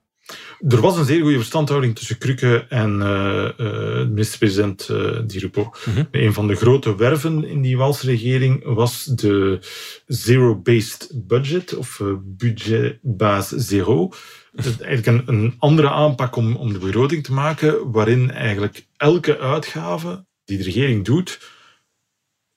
Er 0.68 0.80
was 0.80 0.96
een 0.96 1.04
zeer 1.04 1.20
goede 1.20 1.36
verstandhouding 1.36 1.96
tussen 1.96 2.18
Krukke 2.18 2.66
en 2.68 2.98
uh, 3.00 4.06
minister-president 4.06 4.88
uh, 4.90 5.18
Di 5.26 5.38
Rupo. 5.38 5.72
Mhm. 5.84 6.04
Een 6.10 6.32
van 6.32 6.46
de 6.46 6.54
grote 6.54 6.96
werven 6.96 7.44
in 7.44 7.62
die 7.62 7.76
Waalse 7.76 8.06
regering 8.06 8.64
was 8.64 9.04
de 9.04 9.58
zero-based 10.06 11.10
budget, 11.14 11.74
of 11.74 12.00
budgetbaas 12.22 13.48
zero. 13.48 14.12
Dus 14.52 14.80
eigenlijk 14.80 15.06
een, 15.06 15.34
een, 15.34 15.54
andere 15.58 15.90
aanpak 15.90 16.36
om, 16.36 16.56
om 16.56 16.72
de 16.72 16.78
begroting 16.78 17.24
te 17.24 17.32
maken, 17.32 17.90
waarin 17.92 18.30
eigenlijk 18.30 18.86
elke 18.96 19.38
uitgave 19.38 20.24
die 20.44 20.58
de 20.58 20.64
regering 20.64 21.04
doet, 21.04 21.40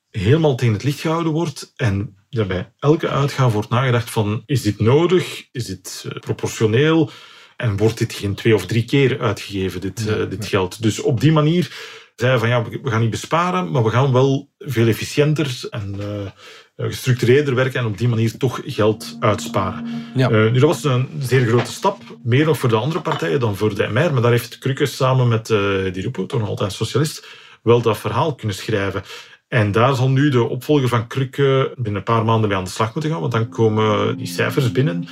helemaal 0.10 0.56
tegen 0.56 0.74
het 0.74 0.84
licht 0.84 1.00
gehouden 1.00 1.32
wordt 1.32 1.74
en 1.76 2.16
ja, 2.30 2.46
bij 2.46 2.74
elke 2.80 3.10
uitgave 3.10 3.54
wordt 3.54 3.70
nagedacht 3.70 4.10
van, 4.10 4.44
is 4.46 4.62
dit 4.62 4.80
nodig? 4.80 5.48
Is 5.52 5.66
dit 5.66 6.06
proportioneel? 6.20 7.12
En 7.58 7.78
wordt 7.78 7.98
dit 7.98 8.14
geen 8.14 8.36
twee 8.36 8.56
of 8.56 8.66
drie 8.66 8.86
keer 8.86 9.20
uitgegeven, 9.20 9.82
dit, 9.82 10.08
eh, 10.08 10.30
dit 10.30 10.46
geld. 10.46 10.82
Dus 10.82 11.00
op 11.00 11.22
die 11.22 11.32
manier 11.32 11.72
zeiden 12.16 12.40
van 12.40 12.50
ja, 12.50 12.64
we 12.64 12.90
gaan 12.90 13.02
niet 13.02 13.10
besparen, 13.10 13.72
maar 13.72 13.84
we 13.84 13.90
gaan 13.90 14.12
wel 14.12 14.50
veel 14.60 14.88
efficiënter 14.88 15.60
en 15.70 15.96
uh, 16.00 16.88
gestructureerder 16.88 17.56
werken 17.56 17.80
en 17.80 17.86
op 17.86 17.98
die 17.98 18.08
manier 18.08 18.38
toch 18.38 18.62
geld 18.66 19.18
uitsparen. 19.20 19.86
Ja. 20.16 20.30
Uh, 20.30 20.52
nu, 20.52 20.60
dat 20.60 20.70
was 20.70 20.84
een 20.84 21.10
zeer 21.20 21.46
grote 21.46 21.72
stap, 21.72 22.02
meer 22.24 22.46
nog 22.46 22.58
voor 22.58 22.70
de 22.70 22.76
andere 22.76 23.02
partijen 23.02 23.40
dan 23.40 23.56
voor 23.56 23.76
de 23.76 23.88
MR, 23.88 24.14
maar 24.14 24.22
daar 24.22 24.32
heeft 24.32 24.58
Krukke 24.58 24.86
samen 24.86 25.28
met 25.28 25.50
uh, 25.50 25.94
die 25.94 26.04
Rupo, 26.04 26.26
toch 26.26 26.40
nog 26.40 26.50
altijd 26.50 26.72
socialist, 26.72 27.28
wel 27.64 27.82
dat 27.82 27.98
verhaal 27.98 28.36
kunnen 28.36 28.56
schrijven. 28.56 29.04
En 29.48 29.72
daar 29.72 29.96
zal 29.96 30.10
nu 30.10 30.30
de 30.30 30.44
opvolger 30.44 30.88
van 30.88 31.08
Krukke 31.08 31.74
binnen 31.76 31.96
een 31.96 32.04
paar 32.04 32.26
maanden 32.26 32.50
mee 32.50 32.58
aan 32.58 32.64
de 32.64 32.70
slag 32.70 32.94
moeten 32.94 33.12
gaan, 33.12 33.22
want 33.22 33.32
dan 33.32 33.50
komen 33.50 34.18
die 34.18 34.28
cijfers 34.28 34.72
binnen. 34.72 35.08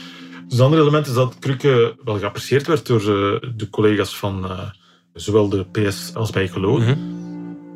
Dus 0.48 0.58
het 0.58 0.62
andere 0.62 0.82
element 0.82 1.08
is 1.08 1.14
dat 1.14 1.40
Krukke 1.40 1.96
wel 2.04 2.20
geapprecieerd 2.20 2.68
werd 2.68 2.86
door 2.86 3.00
eh, 3.00 3.50
de 3.56 3.70
collega's 3.70 4.18
van 4.18 4.46
uh, 4.46 4.70
zowel 5.14 5.50
de 5.50 5.66
PS 5.66 6.12
als 6.14 6.32
bij 6.32 6.44
Ecolo. 6.44 6.78
Mm 6.78 7.24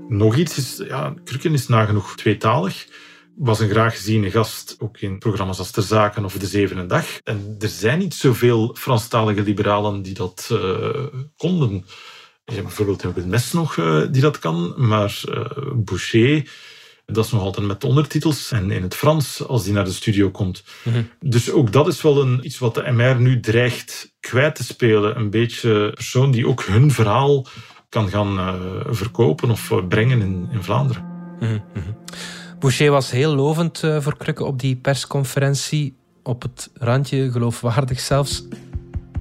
Nog 0.10 0.36
iets 0.36 0.58
is, 0.58 0.84
ja, 0.88 1.14
Krukke 1.24 1.50
is 1.50 1.68
nagenoeg 1.68 2.16
tweetalig. 2.16 2.88
Was 3.36 3.60
een 3.60 3.70
graag 3.70 3.96
geziene 3.96 4.32
gast, 4.32 4.76
ook 4.80 4.98
in 4.98 5.20
programma's 5.20 5.60
als 5.60 5.72
Ter 5.72 5.84
Zaken 5.84 6.26
of 6.26 6.34
De 6.34 6.48
Zevende 6.48 6.86
Dag. 6.86 7.06
En 7.24 7.56
er 7.60 7.68
zijn 7.68 8.00
niet 8.00 8.14
zoveel 8.14 8.76
Franstalige 8.80 9.42
liberalen 9.42 10.02
die 10.02 10.14
dat 10.14 10.50
uh, 10.52 11.06
konden. 11.38 11.86
Je 12.46 12.54
hebt 12.54 12.66
bijvoorbeeld 12.66 13.02
Wim 13.02 13.30
Mes 13.30 13.52
nog 13.54 13.76
die 14.12 14.22
dat 14.22 14.40
kan, 14.40 14.74
maar 14.78 15.22
Boucher 15.76 16.50
dat 17.12 17.26
is 17.26 17.32
nog 17.32 17.42
altijd 17.42 17.68
met 17.68 17.84
ondertitels 17.84 18.52
en 18.52 18.72
in 18.72 18.82
het 18.82 18.96
Frans 18.96 19.48
als 19.48 19.64
die 19.64 19.74
naar 19.74 19.84
de 19.84 19.92
studio 19.92 20.30
komt. 20.30 20.64
Mhm. 20.84 21.02
Dus 21.20 21.52
ook 21.52 21.72
dat 21.72 21.88
is 21.88 22.02
wel 22.02 22.22
een, 22.22 22.40
iets 22.46 22.60
wat 22.60 22.76
de 22.76 22.92
MR 22.92 23.22
nu 23.22 23.40
dreigt 23.40 24.14
kwijt 24.20 24.56
te 24.56 24.64
spelen. 24.64 25.18
Een 25.18 25.30
beetje 25.30 25.92
persoon 25.94 26.32
die 26.32 26.48
ook 26.48 26.64
hun 26.64 26.92
verhaal 26.92 27.46
kan 27.90 28.10
gaan 28.10 28.38
uh, 28.38 28.54
verkopen 28.90 29.52
of 29.52 29.70
uh, 29.72 29.88
brengen 29.88 30.22
in, 30.22 30.50
in 30.52 30.64
Vlaanderen. 30.64 31.04
Mm 31.40 31.64
Boucher 32.60 32.92
was 32.92 33.12
heel 33.12 33.36
lovend 33.36 33.84
uh, 33.84 34.02
voor 34.02 34.18
Krukke 34.18 34.44
op 34.44 34.60
die 34.60 34.76
persconferentie. 34.76 35.96
Op 36.24 36.42
het 36.42 36.70
randje, 36.74 37.32
geloofwaardig 37.32 38.00
zelfs. 38.00 38.48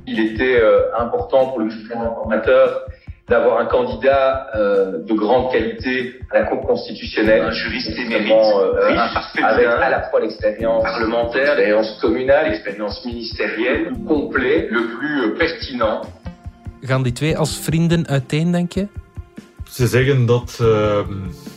Il 0.04 0.18
était 0.18 0.60
euh, 0.62 1.02
important 1.04 1.52
pour 1.52 1.58
le 1.58 1.70
informateur 1.70 2.82
d'avoir 3.28 3.60
un 3.60 3.66
candidat 3.66 4.48
euh, 4.54 5.04
de 5.04 5.14
grande 5.14 5.52
qualité 5.52 6.20
à 6.30 6.40
la 6.40 6.44
Cour 6.46 6.66
constitutionnelle, 6.66 7.42
un 7.42 7.50
juriste 7.50 7.90
émérite, 7.98 8.32
euh, 8.32 8.86
riche, 8.88 9.42
avec 9.42 9.66
à 9.66 9.90
la 9.90 10.02
fois 10.08 10.20
l'expérience 10.20 10.82
parlementaire, 10.82 11.54
l'expérience 11.56 11.98
communale, 12.00 12.50
l'expérience 12.50 13.04
ministérielle, 13.04 13.88
le 13.90 14.06
complet, 14.06 14.68
le 14.70 14.82
plus 14.96 15.20
euh, 15.20 15.38
pertinent. 15.38 16.00
Gaan 16.80 17.02
die 17.02 17.12
twee 17.12 17.36
als 17.36 17.58
vrienden 17.58 18.06
uiteen, 18.06 18.52
denk 18.52 18.72
je? 18.72 18.86
Ze 19.70 19.86
zeggen 19.86 20.26
dat 20.26 20.58
uh, 20.62 21.00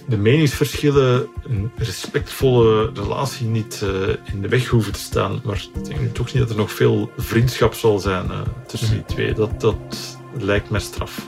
de 0.07 0.17
meningsverschillen 0.17 1.27
een 1.43 1.71
respectvolle 1.77 2.91
relatie 2.93 3.47
niet 3.47 3.81
uh, 3.84 3.89
in 4.34 4.41
de 4.41 4.47
weg 4.47 4.67
hoeven 4.67 4.93
te 4.93 4.99
staan. 4.99 5.41
Maar 5.43 5.65
ik 5.73 5.86
denk 5.86 6.13
toch 6.13 6.34
niet 6.34 6.41
dat 6.41 6.49
er 6.49 6.55
nog 6.55 6.71
veel 6.71 7.10
vriendschap 7.17 7.73
zal 7.73 7.99
zijn 7.99 8.25
uh, 8.25 8.39
tussen 8.67 8.91
die 8.91 9.05
twee. 9.05 9.34
Dat, 9.34 9.62
dat 9.62 10.17
lijkt 10.38 10.69
mij 10.69 10.79
straf. 10.79 11.27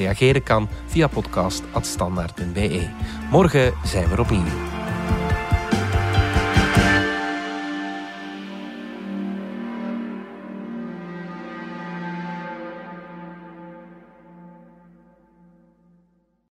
Reageren 0.00 0.42
kan 0.42 0.68
via 0.86 1.06
podcast.standaard.be. 1.06 2.88
Morgen 3.30 3.72
zijn 3.84 4.08
we 4.08 4.12
er 4.14 4.20
opnieuw. 4.20 4.69